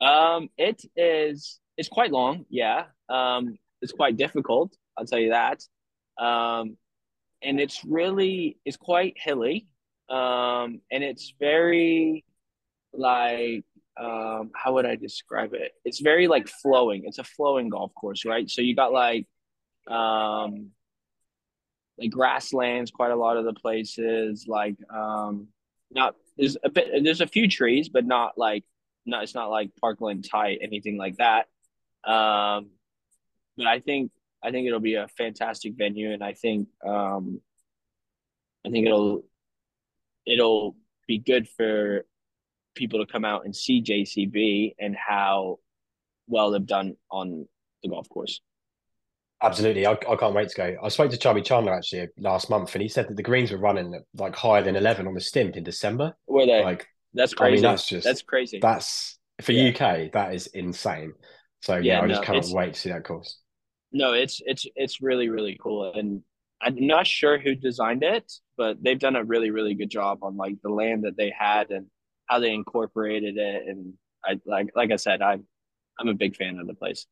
Um 0.00 0.48
it 0.56 0.82
is 0.96 1.60
it's 1.76 1.88
quite 1.88 2.10
long, 2.10 2.44
yeah. 2.48 2.84
Um, 3.08 3.58
it's 3.82 3.92
quite 3.92 4.16
difficult, 4.16 4.74
I'll 4.96 5.06
tell 5.06 5.18
you 5.18 5.30
that. 5.30 5.62
Um, 6.18 6.76
and 7.42 7.60
it's 7.60 7.84
really 7.84 8.58
it's 8.64 8.76
quite 8.76 9.14
hilly, 9.16 9.66
um, 10.08 10.80
and 10.90 11.04
it's 11.04 11.34
very 11.38 12.24
like 12.92 13.64
um, 13.96 14.50
how 14.54 14.74
would 14.74 14.86
I 14.86 14.96
describe 14.96 15.54
it? 15.54 15.72
It's 15.84 16.00
very 16.00 16.26
like 16.26 16.48
flowing. 16.48 17.04
It's 17.06 17.18
a 17.18 17.24
flowing 17.24 17.68
golf 17.68 17.94
course, 17.94 18.24
right? 18.24 18.48
So 18.50 18.60
you 18.62 18.74
got 18.74 18.92
like 18.92 19.26
um, 19.88 20.70
like 21.98 22.10
grasslands, 22.10 22.90
quite 22.90 23.12
a 23.12 23.16
lot 23.16 23.36
of 23.36 23.44
the 23.44 23.54
places. 23.54 24.46
Like 24.48 24.76
um, 24.92 25.48
not 25.90 26.16
there's 26.36 26.56
a 26.64 26.70
bit 26.70 27.04
there's 27.04 27.20
a 27.20 27.26
few 27.26 27.48
trees, 27.48 27.88
but 27.88 28.04
not 28.04 28.36
like 28.36 28.64
not 29.06 29.22
it's 29.22 29.34
not 29.34 29.50
like 29.50 29.70
parkland 29.80 30.26
tight 30.28 30.58
anything 30.62 30.96
like 30.98 31.16
that. 31.18 31.46
Um, 32.04 32.70
but 33.56 33.66
I 33.66 33.80
think 33.80 34.10
I 34.42 34.50
think 34.50 34.66
it'll 34.66 34.80
be 34.80 34.94
a 34.94 35.08
fantastic 35.08 35.74
venue, 35.76 36.12
and 36.12 36.22
I 36.22 36.32
think 36.32 36.68
um, 36.84 37.40
I 38.66 38.70
think 38.70 38.86
it'll 38.86 39.24
it'll 40.26 40.76
be 41.06 41.18
good 41.18 41.48
for 41.48 42.04
people 42.74 43.04
to 43.04 43.10
come 43.10 43.24
out 43.24 43.44
and 43.44 43.54
see 43.54 43.82
JCB 43.82 44.74
and 44.78 44.96
how 44.96 45.58
well 46.26 46.50
they've 46.50 46.66
done 46.66 46.96
on 47.10 47.46
the 47.82 47.88
golf 47.88 48.08
course. 48.08 48.40
Absolutely, 49.42 49.86
I, 49.86 49.92
I 49.92 50.16
can't 50.16 50.34
wait 50.34 50.48
to 50.48 50.56
go. 50.56 50.76
I 50.82 50.88
spoke 50.88 51.10
to 51.10 51.18
Charlie 51.18 51.42
Chandler 51.42 51.74
actually 51.74 52.08
last 52.18 52.48
month, 52.48 52.74
and 52.74 52.82
he 52.82 52.88
said 52.88 53.08
that 53.08 53.16
the 53.16 53.22
greens 53.22 53.50
were 53.50 53.58
running 53.58 54.00
like 54.14 54.34
higher 54.34 54.62
than 54.62 54.74
eleven 54.74 55.06
on 55.06 55.14
the 55.14 55.20
stimp 55.20 55.56
in 55.56 55.64
December. 55.64 56.16
Were 56.26 56.46
they? 56.46 56.64
Like 56.64 56.86
that's 57.12 57.34
crazy. 57.34 57.52
I 57.52 57.54
mean, 57.56 57.62
that's 57.62 57.86
just 57.86 58.04
that's 58.04 58.22
crazy. 58.22 58.58
That's 58.60 59.18
for 59.42 59.52
yeah. 59.52 59.68
UK. 59.68 60.12
That 60.12 60.34
is 60.34 60.46
insane. 60.48 61.12
So 61.60 61.76
yeah, 61.76 61.98
yeah 61.98 62.00
I 62.02 62.08
just 62.08 62.20
no, 62.22 62.26
cannot 62.26 62.46
wait 62.50 62.74
to 62.74 62.80
see 62.80 62.90
that 62.90 63.04
course. 63.04 63.38
No, 63.92 64.12
it's 64.12 64.40
it's 64.46 64.66
it's 64.76 65.02
really 65.02 65.28
really 65.28 65.58
cool, 65.62 65.92
and 65.92 66.22
I'm 66.62 66.86
not 66.86 67.06
sure 67.06 67.38
who 67.38 67.54
designed 67.54 68.02
it, 68.02 68.32
but 68.56 68.82
they've 68.82 68.98
done 68.98 69.16
a 69.16 69.24
really 69.24 69.50
really 69.50 69.74
good 69.74 69.90
job 69.90 70.20
on 70.22 70.36
like 70.36 70.54
the 70.62 70.70
land 70.70 71.04
that 71.04 71.16
they 71.16 71.32
had 71.36 71.70
and 71.70 71.86
how 72.26 72.38
they 72.38 72.52
incorporated 72.52 73.36
it. 73.36 73.62
And 73.66 73.94
I 74.24 74.40
like 74.46 74.70
like 74.74 74.90
I 74.90 74.96
said, 74.96 75.22
I'm 75.22 75.44
I'm 75.98 76.08
a 76.08 76.14
big 76.14 76.36
fan 76.36 76.58
of 76.58 76.66
the 76.66 76.74
place. 76.74 77.06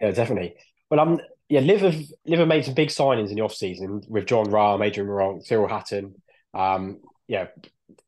Yeah, 0.00 0.12
definitely. 0.12 0.54
Well, 0.90 1.00
I'm 1.00 1.20
yeah, 1.48 1.60
LIV 1.60 1.80
have, 1.80 2.02
LIV 2.26 2.38
have 2.40 2.48
made 2.48 2.64
some 2.64 2.74
big 2.74 2.88
signings 2.88 3.28
in 3.28 3.36
the 3.36 3.42
off 3.42 3.54
season 3.54 4.02
with 4.08 4.26
Jon 4.26 4.46
Rahm, 4.46 4.84
Adrian 4.84 5.08
Meronk, 5.08 5.46
Tyrrell 5.46 5.68
Hatton. 5.68 6.14
Um, 6.54 7.00
yeah, 7.28 7.48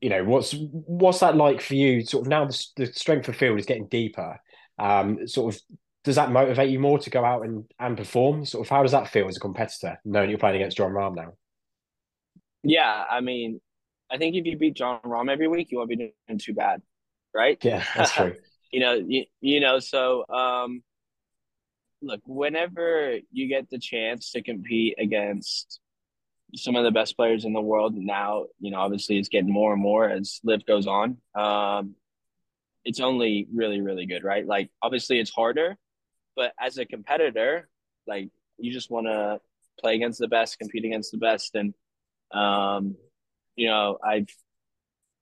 you 0.01 0.11
know 0.11 0.25
what's 0.25 0.55
what's 0.55 1.21
that 1.21 1.37
like 1.37 1.61
for 1.61 1.75
you? 1.75 2.05
Sort 2.05 2.27
of 2.27 2.29
now 2.29 2.47
the, 2.47 2.67
the 2.77 2.87
strength 2.87 3.29
of 3.29 3.37
field 3.37 3.59
is 3.59 3.67
getting 3.67 3.87
deeper 3.89 4.39
um, 4.79 5.27
sort 5.27 5.55
of 5.55 5.61
does 6.05 6.17
that 6.17 6.31
motivate 6.31 6.71
you 6.71 6.79
more 6.79 6.99
to 6.99 7.11
go 7.11 7.25
out 7.25 7.45
and, 7.45 7.65
and 7.79 7.97
perform? 7.97 8.45
Sort 8.45 8.67
of 8.67 8.71
how 8.71 8.83
does 8.83 8.93
that 8.93 9.09
feel 9.09 9.27
as 9.27 9.37
a 9.39 9.41
competitor, 9.41 9.99
knowing 10.05 10.29
you're 10.29 10.39
playing 10.39 10.57
against 10.57 10.77
Jon 10.77 10.91
Rahm 10.91 11.17
now? 11.17 11.33
Yeah, 12.63 13.05
I 13.11 13.21
mean, 13.21 13.61
I 14.11 14.19
think 14.19 14.37
if 14.37 14.45
you 14.47 14.57
beat 14.57 14.75
Jon 14.75 15.01
Rahm 15.05 15.31
every 15.31 15.49
week, 15.49 15.71
you 15.71 15.79
won't 15.79 15.91
be 15.91 15.97
doing 15.97 16.39
too 16.39 16.55
bad, 16.55 16.83
right? 17.35 17.59
Yeah, 17.63 17.85
that's 17.97 18.13
true. 18.13 18.35
you 18.73 18.81
know, 18.81 18.95
you, 18.95 19.25
you 19.41 19.61
know, 19.61 19.79
so 19.79 20.27
um, 20.29 20.83
look, 22.03 22.21
whenever 22.27 23.19
you 23.33 23.49
get 23.49 23.71
the 23.71 23.79
chance 23.79 24.33
to 24.33 24.43
compete 24.43 24.97
against 24.99 25.81
some 26.55 26.77
of 26.77 26.85
the 26.85 26.91
best 26.91 27.17
players 27.17 27.45
in 27.45 27.53
the 27.53 27.61
world 27.61 27.95
now, 27.97 28.45
you 28.61 28.71
know, 28.71 28.79
obviously 28.81 29.19
it's 29.19 29.29
getting 29.29 29.53
more 29.53 29.73
and 29.73 29.83
more 29.83 30.09
as 30.09 30.41
LIV 30.45 30.67
goes 30.67 30.87
on. 30.87 31.19
Um, 31.35 31.97
it's 32.85 33.01
only 33.01 33.49
really 33.55 33.81
really 33.81 34.07
good 34.07 34.25
right 34.25 34.47
like 34.47 34.71
obviously 34.83 35.19
it's 35.19 35.31
harder 35.31 35.77
but 36.37 36.53
as 36.61 36.77
a 36.79 36.85
competitor 36.85 37.69
like 38.07 38.29
you 38.59 38.73
just 38.73 38.91
want 38.91 39.07
to 39.07 39.41
play 39.81 39.95
against 39.95 40.19
the 40.19 40.29
best 40.29 40.59
compete 40.59 40.85
against 40.85 41.11
the 41.11 41.19
best 41.19 41.55
and 41.55 41.75
Um, 42.33 42.97
you 43.57 43.69
know, 43.69 43.99
I've 44.03 44.29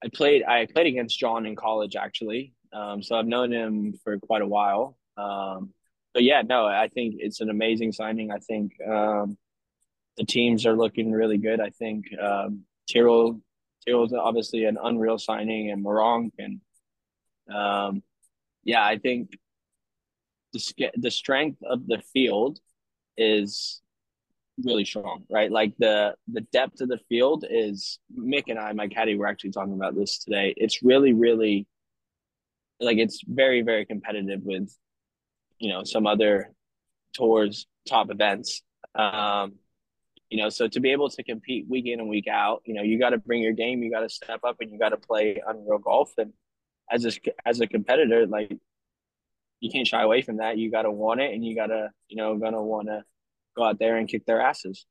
I 0.03 0.09
played 0.13 0.43
I 0.43 0.65
played 0.65 0.87
against 0.87 1.19
Jon 1.19 1.45
in 1.45 1.55
college 1.55 1.95
actually, 1.95 2.53
um, 2.73 3.01
so 3.01 3.15
I've 3.15 3.27
known 3.27 3.51
him 3.51 3.93
for 4.03 4.17
quite 4.19 4.41
a 4.41 4.47
while. 4.47 4.97
Um, 5.17 5.73
but 6.13 6.23
yeah, 6.23 6.41
no, 6.41 6.65
I 6.65 6.89
think 6.89 7.15
it's 7.19 7.41
an 7.41 7.49
amazing 7.49 7.91
signing. 7.91 8.31
I 8.31 8.39
think 8.39 8.73
um, 8.87 9.37
the 10.17 10.25
teams 10.25 10.65
are 10.65 10.75
looking 10.75 11.11
really 11.11 11.37
good. 11.37 11.59
I 11.59 11.69
think 11.69 12.05
um, 12.19 12.63
Tyrrell 12.91 13.39
Tyrrell's 13.85 14.13
obviously 14.13 14.65
an 14.65 14.77
unreal 14.81 15.17
signing, 15.17 15.71
and 15.71 15.83
Meronk, 15.83 16.31
and 16.39 16.61
um, 17.53 18.03
yeah, 18.63 18.83
I 18.83 18.97
think 18.97 19.37
the 20.53 20.91
the 20.95 21.11
strength 21.11 21.61
of 21.63 21.87
the 21.87 22.01
field 22.13 22.59
is 23.17 23.81
really 24.61 24.85
strong, 24.85 25.23
right? 25.29 25.51
Like 25.51 25.73
the 25.77 26.15
the 26.31 26.41
depth 26.41 26.81
of 26.81 26.89
the 26.89 26.99
field 27.09 27.45
is 27.49 27.99
Mick 28.17 28.43
and 28.47 28.59
I, 28.59 28.71
my 28.73 28.87
caddy, 28.87 29.15
were 29.15 29.27
actually 29.27 29.51
talking 29.51 29.73
about 29.73 29.95
this 29.95 30.19
today. 30.19 30.53
It's 30.57 30.83
really, 30.83 31.13
really 31.13 31.67
like 32.79 32.97
it's 32.97 33.23
very, 33.27 33.61
very 33.61 33.85
competitive 33.85 34.41
with 34.43 34.75
you 35.59 35.69
know 35.69 35.83
some 35.83 36.07
other 36.07 36.51
tours 37.13 37.67
top 37.87 38.11
events. 38.11 38.61
Um, 38.95 39.53
you 40.29 40.41
know, 40.41 40.49
so 40.49 40.67
to 40.67 40.79
be 40.79 40.91
able 40.91 41.09
to 41.09 41.23
compete 41.23 41.67
week 41.69 41.85
in 41.85 41.99
and 41.99 42.09
week 42.09 42.27
out, 42.27 42.63
you 42.65 42.73
know, 42.73 42.81
you 42.81 42.97
got 42.97 43.11
to 43.11 43.19
bring 43.19 43.41
your 43.41 43.53
game, 43.53 43.83
you 43.83 43.91
got 43.91 44.01
to 44.01 44.09
step 44.09 44.39
up, 44.43 44.57
and 44.61 44.71
you 44.71 44.79
got 44.79 44.89
to 44.89 44.97
play 44.97 45.41
unreal 45.45 45.77
golf. 45.77 46.11
And 46.17 46.33
as 46.91 47.05
a 47.05 47.11
as 47.45 47.59
a 47.59 47.67
competitor, 47.67 48.25
like 48.27 48.55
you 49.59 49.71
can't 49.71 49.87
shy 49.87 50.01
away 50.01 50.21
from 50.21 50.37
that. 50.37 50.57
You 50.57 50.71
got 50.71 50.83
to 50.83 50.91
want 50.91 51.21
it, 51.21 51.33
and 51.33 51.43
you 51.45 51.55
got 51.55 51.67
to, 51.67 51.91
you 52.09 52.17
know, 52.17 52.35
gonna 52.37 52.61
want 52.61 52.87
to 52.87 53.03
go 53.55 53.63
out 53.63 53.79
there 53.79 53.97
and 53.97 54.07
kick 54.07 54.25
their 54.25 54.41
asses. 54.41 54.85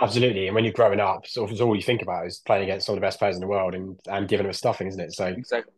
Absolutely, 0.00 0.46
and 0.46 0.54
when 0.54 0.64
you're 0.64 0.72
growing 0.72 0.98
up, 0.98 1.26
sort 1.26 1.52
of 1.52 1.60
all 1.60 1.76
you 1.76 1.82
think 1.82 2.02
about 2.02 2.26
is 2.26 2.40
playing 2.44 2.64
against 2.64 2.86
some 2.86 2.94
of 2.94 2.96
the 2.96 3.06
best 3.06 3.18
players 3.18 3.36
in 3.36 3.40
the 3.40 3.46
world 3.46 3.74
and 3.74 3.98
and 4.08 4.28
giving 4.28 4.44
them 4.44 4.50
a 4.50 4.54
stuffing, 4.54 4.88
isn't 4.88 5.00
it? 5.00 5.12
So 5.12 5.26
exactly, 5.26 5.72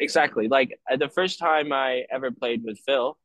exactly. 0.00 0.48
Like 0.48 0.78
uh, 0.90 0.96
the 0.96 1.08
first 1.08 1.38
time 1.38 1.72
I 1.72 2.04
ever 2.10 2.32
played 2.32 2.62
with 2.64 2.80
Phil 2.84 3.16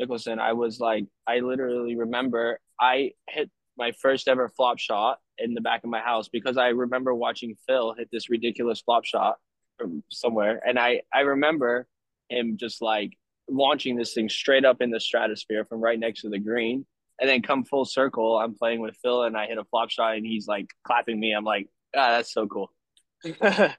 Mickelson, 0.00 0.38
I 0.38 0.52
was 0.52 0.78
like, 0.78 1.06
I 1.26 1.40
literally 1.40 1.96
remember 1.96 2.60
I 2.80 3.12
hit 3.28 3.50
my 3.76 3.92
first 4.00 4.28
ever 4.28 4.48
flop 4.48 4.78
shot 4.78 5.18
in 5.38 5.54
the 5.54 5.60
back 5.60 5.82
of 5.82 5.90
my 5.90 6.00
house 6.00 6.28
because 6.28 6.56
I 6.56 6.68
remember 6.68 7.12
watching 7.14 7.56
Phil 7.66 7.94
hit 7.94 8.08
this 8.12 8.30
ridiculous 8.30 8.80
flop 8.80 9.04
shot 9.04 9.38
from 9.78 10.04
somewhere, 10.10 10.62
and 10.64 10.78
I 10.78 11.02
I 11.12 11.20
remember 11.20 11.88
him 12.28 12.56
just 12.56 12.80
like 12.80 13.16
launching 13.48 13.96
this 13.96 14.14
thing 14.14 14.28
straight 14.28 14.64
up 14.64 14.80
in 14.80 14.90
the 14.90 15.00
stratosphere 15.00 15.64
from 15.64 15.80
right 15.80 15.98
next 15.98 16.22
to 16.22 16.28
the 16.28 16.38
green. 16.38 16.86
And 17.20 17.28
then 17.28 17.42
come 17.42 17.64
full 17.64 17.84
circle, 17.84 18.38
I'm 18.38 18.54
playing 18.54 18.80
with 18.80 18.96
Phil 19.02 19.24
and 19.24 19.36
I 19.36 19.46
hit 19.46 19.58
a 19.58 19.64
flop 19.64 19.90
shot 19.90 20.16
and 20.16 20.24
he's 20.24 20.48
like 20.48 20.68
clapping 20.84 21.20
me. 21.20 21.32
I'm 21.32 21.44
like, 21.44 21.68
ah, 21.94 22.12
that's 22.12 22.32
so 22.32 22.46
cool. 22.46 22.70
that's, 23.40 23.76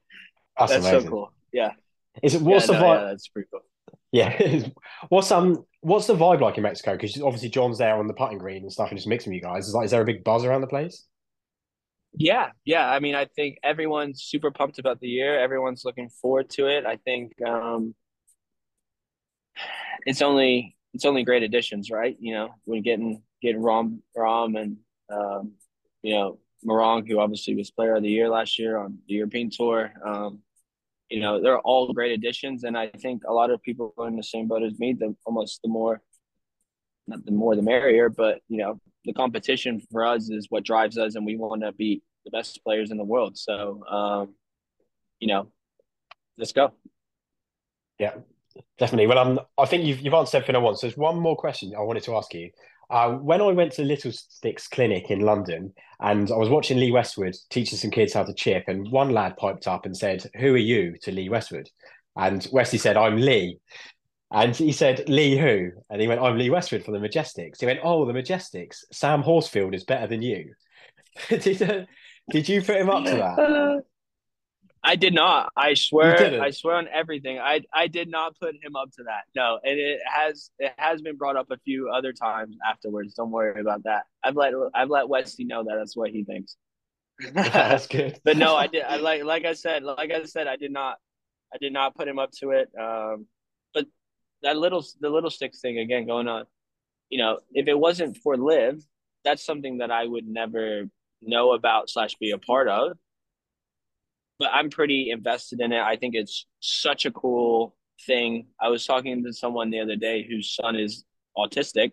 that's 0.58 0.86
so 0.86 1.04
cool. 1.04 1.34
Yeah. 1.52 1.72
Is 2.22 2.36
it 2.36 2.42
what's 2.42 2.68
yeah, 2.68 2.74
the 2.74 2.80
no, 2.80 2.86
vibe? 2.86 3.02
Yeah, 3.02 3.08
that's 3.08 3.28
pretty 3.30 3.48
cool. 3.52 3.62
Yeah. 4.12 4.60
what's 5.10 5.32
um 5.32 5.66
what's 5.80 6.08
the 6.08 6.16
vibe 6.16 6.42
like 6.42 6.58
in 6.58 6.64
Mexico? 6.64 6.94
Because 6.94 7.20
obviously 7.22 7.50
John's 7.50 7.80
there 7.80 7.98
on 7.98 8.08
the 8.08 8.14
putting 8.14 8.38
green 8.38 8.64
and 8.64 8.72
stuff 8.72 8.90
and 8.90 8.98
just 8.98 9.08
mixing 9.08 9.32
with 9.32 9.42
you 9.42 9.42
guys. 9.42 9.68
Is 9.68 9.74
like 9.74 9.86
is 9.86 9.92
there 9.92 10.02
a 10.02 10.06
big 10.06 10.24
buzz 10.24 10.44
around 10.44 10.62
the 10.62 10.68
place? 10.68 11.08
Yeah, 12.14 12.50
yeah. 12.66 12.90
I 12.90 13.00
mean, 13.00 13.16
I 13.16 13.26
think 13.26 13.58
everyone's 13.64 14.22
super 14.22 14.52
pumped 14.52 14.80
about 14.80 15.00
the 15.00 15.08
year. 15.08 15.40
Everyone's 15.40 15.84
looking 15.86 16.10
forward 16.10 16.50
to 16.52 16.68
it. 16.68 16.86
I 16.86 16.98
think 16.98 17.34
um 17.42 17.96
it's 20.06 20.22
only 20.22 20.76
it's 20.94 21.06
only 21.06 21.24
great 21.24 21.44
additions, 21.44 21.90
right? 21.90 22.18
You 22.20 22.34
know, 22.34 22.50
when 22.66 22.82
getting 22.82 23.24
getting 23.42 23.62
Rahm 23.62 24.00
Rahm 24.18 24.60
and 24.60 24.78
um, 25.10 25.54
you 26.02 26.14
know 26.14 26.40
Meronk, 26.66 27.08
who 27.08 27.20
obviously 27.20 27.56
was 27.56 27.72
Player 27.72 27.96
of 27.96 28.04
the 28.04 28.10
Year 28.10 28.30
last 28.30 28.60
year 28.60 28.78
on 28.78 29.00
the 29.08 29.16
European 29.16 29.50
Tour. 29.50 29.92
Um, 30.06 30.40
you 31.10 31.20
know, 31.20 31.42
they're 31.42 31.60
all 31.60 31.92
great 31.92 32.14
additions, 32.14 32.64
and 32.64 32.78
I 32.78 32.88
think 32.88 33.24
a 33.28 33.34
lot 33.34 33.52
of 33.52 33.62
people 33.62 33.94
are 33.98 34.08
in 34.08 34.16
the 34.16 34.24
same 34.24 34.48
boat 34.48 34.64
as 34.64 34.80
me. 34.80 34.94
The 34.94 35.16
almost 35.26 35.62
the 35.62 35.70
more, 35.70 36.02
not 37.08 37.26
the 37.26 37.32
more 37.32 37.56
the 37.56 37.62
merrier, 37.62 38.10
but 38.10 38.40
you 38.48 38.58
know, 38.58 38.80
the 39.06 39.14
competition 39.14 39.82
for 39.92 40.06
us 40.06 40.30
is 40.30 40.48
what 40.50 40.64
drives 40.64 40.98
us, 40.98 41.16
and 41.16 41.26
we 41.26 41.36
want 41.36 41.64
to 41.64 41.74
beat 41.74 42.04
the 42.26 42.32
best 42.32 42.64
players 42.64 42.92
in 42.92 42.98
the 42.98 43.04
world. 43.04 43.38
So, 43.38 43.84
um, 43.90 44.36
you 45.20 45.28
know, 45.28 45.52
let's 46.38 46.54
go. 46.54 46.72
Yeah, 48.00 48.14
Definitely. 48.78 49.08
Well, 49.08 49.20
um, 49.20 49.40
I 49.58 49.66
think 49.66 49.86
you've 49.86 50.02
you've 50.02 50.14
answered 50.14 50.38
everything 50.38 50.56
I 50.56 50.60
want. 50.60 50.80
So 50.80 50.88
there's 50.88 50.98
one 50.98 51.18
more 51.18 51.36
question 51.36 51.74
I 51.78 51.82
wanted 51.82 52.04
to 52.04 52.16
ask 52.16 52.34
you. 52.34 52.50
Uh, 52.92 53.12
when 53.14 53.42
I 53.42 53.48
went 53.48 53.72
to 53.74 53.84
Little 53.84 54.12
Sticks 54.12 54.68
Clinic 54.68 55.10
in 55.10 55.22
London, 55.22 55.74
and 56.02 56.30
I 56.30 56.36
was 56.36 56.50
watching 56.50 56.78
Lee 56.78 56.92
Westwood 56.92 57.36
teaching 57.50 57.78
some 57.78 57.90
kids 57.90 58.14
how 58.14 58.24
to 58.24 58.34
chip, 58.34 58.66
and 58.68 58.92
one 58.92 59.12
lad 59.12 59.38
piped 59.38 59.68
up 59.68 59.86
and 59.86 59.96
said, 59.96 60.30
"Who 60.40 60.54
are 60.54 60.58
you?" 60.58 60.98
to 61.04 61.12
Lee 61.12 61.30
Westwood, 61.30 61.70
and 62.18 62.46
Westy 62.52 62.78
said, 62.78 62.98
"I'm 62.98 63.18
Lee." 63.18 63.60
And 64.34 64.56
he 64.56 64.72
said, 64.72 65.10
Lee 65.10 65.38
who? 65.38 65.72
And 65.90 66.02
he 66.02 66.08
went, 66.08 66.22
I'm 66.22 66.38
Lee 66.38 66.50
Westwood 66.50 66.86
from 66.86 66.94
the 66.94 67.02
Majesticks. 67.02 67.60
He 67.60 67.66
went, 67.66 67.82
Oh, 67.84 68.06
the 68.06 68.14
Majesticks. 68.14 68.86
Sam 68.94 69.22
Horsfield 69.22 69.76
is 69.76 69.84
better 69.84 70.08
than 70.08 70.22
you. 70.22 70.54
did, 71.30 71.62
uh, 71.62 71.86
did 72.30 72.48
you 72.48 72.62
put 72.62 72.78
him 72.78 72.90
up 72.90 73.04
to 73.04 73.12
that? 73.12 73.84
I 74.84 74.96
did 74.96 75.13
not. 75.13 75.52
I 75.56 75.76
swear. 75.76 76.41
I 76.41 76.50
swear 76.50 76.76
on 76.76 76.88
everything. 76.88 77.38
I 77.38 77.62
I 77.74 77.88
did 77.88 78.10
not 78.10 78.39
put 78.39 78.56
him 78.56 78.76
up 78.76 78.89
to 78.98 79.04
that. 79.04 79.24
No, 79.36 79.60
and 79.63 79.80
it 79.80 80.00
has 80.06 80.50
it 80.58 80.74
has 80.78 81.02
been 81.02 81.17
brought 81.17 81.36
up 81.36 81.52
a 81.52 81.58
few 81.58 81.89
other 81.89 82.13
times 82.13 82.58
afterwards. 82.67 83.13
Don't 83.13 83.30
worry 83.30 83.62
about 83.62 83.84
that. 83.84 84.06
I've 84.24 84.36
let 84.36 84.54
I've 84.74 84.89
let 84.89 85.08
Westy 85.08 85.44
know 85.44 85.63
that 85.63 85.76
that's 85.78 85.96
what 85.96 86.10
he 86.10 86.24
thinks. 86.24 86.56
that's 87.34 87.86
good. 87.86 88.20
but 88.24 88.38
no, 88.38 88.56
I 88.56 88.67
did. 88.67 88.84
I 88.84 88.98
like 88.98 89.24
like 89.24 89.46
I 89.46 89.54
said. 89.54 89.84
Like 89.84 90.12
I 90.12 90.24
said, 90.24 90.48
I 90.48 90.56
did 90.56 90.72
not. 90.72 90.98
I 91.54 91.58
did 91.60 91.74
not 91.74 91.96
put 91.96 92.08
him 92.08 92.17
up 92.17 92.32
to 92.39 92.52
it. 92.52 92.70
Um, 92.80 93.28
but 93.76 93.86
that 94.41 94.58
little 94.58 94.84
the 95.00 95.10
little 95.10 95.30
sticks 95.30 95.60
thing 95.60 95.78
again 95.78 96.08
going 96.08 96.28
on. 96.28 96.46
You 97.10 97.20
know, 97.20 97.39
if 97.52 97.67
it 97.67 97.78
wasn't 97.78 98.17
for 98.17 98.36
LIV, 98.36 98.82
that's 99.24 99.46
something 99.46 99.78
that 99.78 99.91
I 99.91 100.08
would 100.08 100.28
never 100.28 100.86
know 101.22 101.54
about 101.54 101.89
slash 101.89 102.15
be 102.15 102.32
a 102.32 102.39
part 102.39 102.67
of 102.67 102.98
but 104.42 104.50
I'm 104.52 104.72
pretty 104.72 105.12
invested 105.12 105.62
in 105.62 105.72
it. 105.72 105.80
I 105.80 105.96
think 105.98 106.16
it's 106.16 106.48
such 106.62 107.06
a 107.06 107.12
cool 107.12 107.76
thing. 108.08 108.48
I 108.60 108.70
was 108.70 108.88
talking 108.88 109.24
to 109.24 109.32
someone 109.32 109.70
the 109.70 109.80
other 109.80 109.96
day 109.96 110.26
whose 110.28 110.56
son 110.56 110.76
is 110.76 111.06
autistic, 111.38 111.92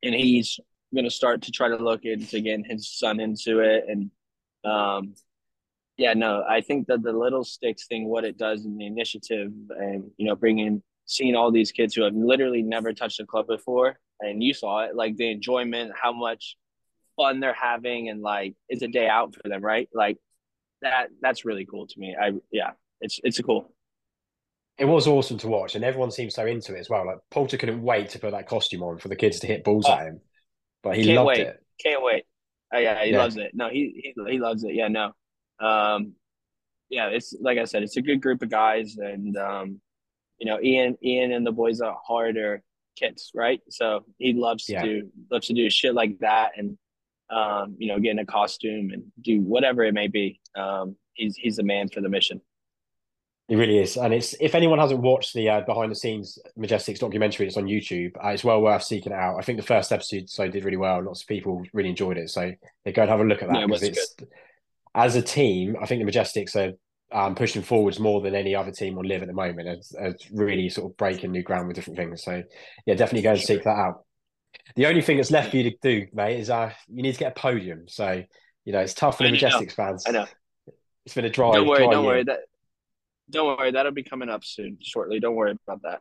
and 0.00 0.14
he's 0.14 0.60
going 0.94 1.06
to 1.06 1.10
start 1.10 1.42
to 1.42 1.50
try 1.50 1.68
to 1.68 1.76
look 1.76 2.04
into 2.04 2.40
getting 2.40 2.64
his 2.64 2.88
son 2.88 3.18
into 3.18 3.58
it. 3.58 3.82
And 3.88 4.12
um, 4.64 5.16
yeah, 5.96 6.14
no, 6.14 6.44
I 6.48 6.60
think 6.60 6.86
that 6.86 7.02
the 7.02 7.12
little 7.12 7.42
sticks 7.42 7.88
thing, 7.88 8.06
what 8.06 8.24
it 8.24 8.38
does 8.38 8.64
in 8.64 8.78
the 8.78 8.86
initiative, 8.86 9.50
and 9.70 10.08
you 10.18 10.26
know, 10.26 10.36
bringing 10.36 10.84
seeing 11.06 11.34
all 11.34 11.50
these 11.50 11.72
kids 11.72 11.96
who 11.96 12.04
have 12.04 12.14
literally 12.14 12.62
never 12.62 12.92
touched 12.92 13.18
a 13.18 13.26
club 13.26 13.48
before, 13.48 13.98
and 14.20 14.40
you 14.40 14.54
saw 14.54 14.84
it, 14.84 14.94
like 14.94 15.16
the 15.16 15.32
enjoyment, 15.32 15.90
how 16.00 16.12
much 16.12 16.56
fun 17.16 17.40
they're 17.40 17.52
having, 17.54 18.08
and 18.08 18.22
like 18.22 18.54
it's 18.68 18.82
a 18.82 18.88
day 18.88 19.08
out 19.08 19.34
for 19.34 19.48
them, 19.48 19.62
right? 19.62 19.88
Like 19.92 20.18
that 20.82 21.08
that's 21.20 21.44
really 21.44 21.64
cool 21.64 21.86
to 21.86 21.98
me. 21.98 22.14
I 22.20 22.32
yeah, 22.50 22.72
it's 23.00 23.20
it's 23.24 23.38
a 23.38 23.42
cool. 23.42 23.72
It 24.78 24.86
was 24.86 25.06
awesome 25.06 25.38
to 25.38 25.48
watch, 25.48 25.74
and 25.74 25.84
everyone 25.84 26.10
seemed 26.10 26.32
so 26.32 26.46
into 26.46 26.74
it 26.74 26.80
as 26.80 26.88
well. 26.88 27.06
Like 27.06 27.18
Poulter 27.30 27.56
couldn't 27.56 27.82
wait 27.82 28.10
to 28.10 28.18
put 28.18 28.32
that 28.32 28.48
costume 28.48 28.82
on 28.82 28.98
for 28.98 29.08
the 29.08 29.16
kids 29.16 29.40
to 29.40 29.46
hit 29.46 29.64
balls 29.64 29.86
oh, 29.88 29.92
at 29.92 30.06
him, 30.06 30.20
but 30.82 30.96
he 30.96 31.14
loved 31.14 31.28
wait. 31.28 31.40
it. 31.40 31.64
Can't 31.82 32.02
wait. 32.02 32.24
Oh, 32.74 32.78
yeah, 32.78 33.04
he 33.04 33.10
yeah. 33.10 33.18
loves 33.18 33.36
it. 33.36 33.50
No, 33.54 33.68
he, 33.68 34.14
he 34.14 34.32
he 34.32 34.38
loves 34.38 34.64
it. 34.64 34.74
Yeah, 34.74 34.88
no, 34.88 35.12
um, 35.60 36.14
yeah, 36.88 37.08
it's 37.08 37.34
like 37.40 37.58
I 37.58 37.64
said, 37.64 37.82
it's 37.82 37.96
a 37.96 38.02
good 38.02 38.20
group 38.20 38.42
of 38.42 38.50
guys, 38.50 38.96
and 38.98 39.36
um, 39.36 39.80
you 40.38 40.46
know, 40.46 40.58
Ian 40.60 40.96
Ian 41.04 41.32
and 41.32 41.46
the 41.46 41.52
boys 41.52 41.80
are 41.80 41.98
harder 42.06 42.62
kids, 42.96 43.30
right? 43.34 43.60
So 43.70 44.04
he 44.18 44.32
loves 44.32 44.66
yeah. 44.68 44.82
to 44.82 44.88
do 44.88 45.10
loves 45.30 45.46
to 45.48 45.54
do 45.54 45.68
shit 45.70 45.94
like 45.94 46.18
that, 46.20 46.52
and 46.56 46.78
um, 47.32 47.76
you 47.78 47.88
know, 47.88 47.98
get 47.98 48.10
in 48.10 48.18
a 48.18 48.26
costume 48.26 48.90
and 48.92 49.04
do 49.20 49.40
whatever 49.40 49.82
it 49.84 49.94
may 49.94 50.08
be. 50.08 50.40
Um, 50.56 50.96
he's 51.14 51.36
he's 51.36 51.56
the 51.56 51.62
man 51.62 51.88
for 51.88 52.00
the 52.00 52.08
mission. 52.08 52.40
He 53.48 53.56
really 53.56 53.78
is, 53.78 53.96
and 53.96 54.14
it's 54.14 54.34
if 54.40 54.54
anyone 54.54 54.78
hasn't 54.78 55.00
watched 55.00 55.34
the 55.34 55.48
uh, 55.48 55.60
behind 55.62 55.90
the 55.90 55.96
scenes 55.96 56.38
Majesticks 56.58 57.00
documentary, 57.00 57.46
it's 57.46 57.56
on 57.56 57.64
YouTube. 57.64 58.12
Uh, 58.22 58.28
it's 58.28 58.44
well 58.44 58.62
worth 58.62 58.82
seeking 58.82 59.12
it 59.12 59.18
out. 59.18 59.36
I 59.38 59.42
think 59.42 59.58
the 59.58 59.66
first 59.66 59.92
episode 59.92 60.28
so 60.28 60.48
did 60.48 60.64
really 60.64 60.76
well. 60.76 61.02
Lots 61.02 61.22
of 61.22 61.28
people 61.28 61.62
really 61.72 61.90
enjoyed 61.90 62.18
it, 62.18 62.30
so 62.30 62.52
they 62.84 62.92
go 62.92 63.02
and 63.02 63.10
have 63.10 63.20
a 63.20 63.24
look 63.24 63.42
at 63.42 63.48
that 63.48 63.66
because 63.66 63.82
it's 63.82 64.14
good. 64.14 64.28
as 64.94 65.16
a 65.16 65.22
team. 65.22 65.76
I 65.80 65.86
think 65.86 66.04
the 66.04 66.10
Majesticks 66.10 66.54
are 66.56 66.74
um, 67.12 67.34
pushing 67.34 67.62
forwards 67.62 67.98
more 67.98 68.20
than 68.20 68.34
any 68.34 68.54
other 68.54 68.70
team 68.70 68.96
on 68.98 69.04
LIV 69.04 69.22
at 69.22 69.28
the 69.28 69.34
moment. 69.34 69.68
It's, 69.68 69.94
it's 69.98 70.30
really 70.30 70.68
sort 70.68 70.90
of 70.90 70.96
breaking 70.96 71.32
new 71.32 71.42
ground 71.42 71.66
with 71.66 71.76
different 71.76 71.98
things. 71.98 72.22
So 72.22 72.42
yeah, 72.86 72.94
definitely 72.94 73.22
go 73.22 73.32
and 73.32 73.40
seek 73.40 73.64
that 73.64 73.76
out. 73.76 74.04
The 74.76 74.86
only 74.86 75.02
thing 75.02 75.16
that's 75.16 75.30
left 75.30 75.50
for 75.50 75.56
you 75.56 75.70
to 75.70 75.76
do, 75.82 76.06
mate, 76.12 76.40
is 76.40 76.50
uh, 76.50 76.72
you 76.88 77.02
need 77.02 77.12
to 77.12 77.18
get 77.18 77.36
a 77.36 77.40
podium. 77.40 77.88
So 77.88 78.22
you 78.64 78.72
know 78.72 78.80
it's 78.80 78.94
tough 78.94 79.18
for 79.18 79.24
the 79.24 79.30
Majesticks 79.30 79.72
fans. 79.72 80.04
I 80.06 80.12
know. 80.12 80.26
It's 81.04 81.14
been 81.14 81.24
a 81.24 81.30
dry. 81.30 81.52
Don't 81.54 81.66
worry. 81.66 81.78
Dry 81.78 81.92
don't 81.92 82.04
year. 82.04 82.12
worry. 82.12 82.24
That 82.24 82.40
don't 83.30 83.58
worry. 83.58 83.70
That'll 83.72 83.92
be 83.92 84.04
coming 84.04 84.28
up 84.28 84.44
soon, 84.44 84.78
shortly. 84.80 85.20
Don't 85.20 85.34
worry 85.34 85.56
about 85.66 85.82
that. 85.82 86.00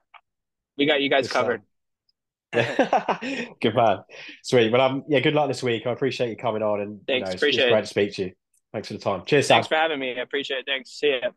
We 0.77 0.85
got 0.85 1.01
you 1.01 1.09
guys 1.09 1.31
covered. 1.31 1.61
good 2.53 3.75
man. 3.75 3.99
Sweet. 4.43 4.71
Well, 4.71 4.81
um, 4.81 5.03
yeah, 5.07 5.19
good 5.19 5.33
luck 5.33 5.47
this 5.47 5.63
week. 5.63 5.87
I 5.87 5.91
appreciate 5.91 6.29
you 6.29 6.35
coming 6.35 6.61
on 6.61 6.81
and 6.81 6.99
Thanks. 7.07 7.07
You 7.07 7.19
know, 7.19 7.25
it's, 7.25 7.35
appreciate 7.35 7.63
it's 7.63 7.67
it. 7.67 7.71
great 7.71 7.81
to 7.81 7.87
speak 7.87 8.13
to 8.15 8.23
you. 8.23 8.31
Thanks 8.73 8.87
for 8.87 8.93
the 8.93 8.99
time. 8.99 9.23
Cheers, 9.25 9.47
Sam. 9.47 9.55
Thanks 9.55 9.67
for 9.67 9.75
having 9.75 9.99
me. 9.99 10.11
I 10.17 10.21
appreciate 10.21 10.59
it. 10.59 10.65
Thanks. 10.65 10.91
See 10.91 11.19
ya. 11.21 11.31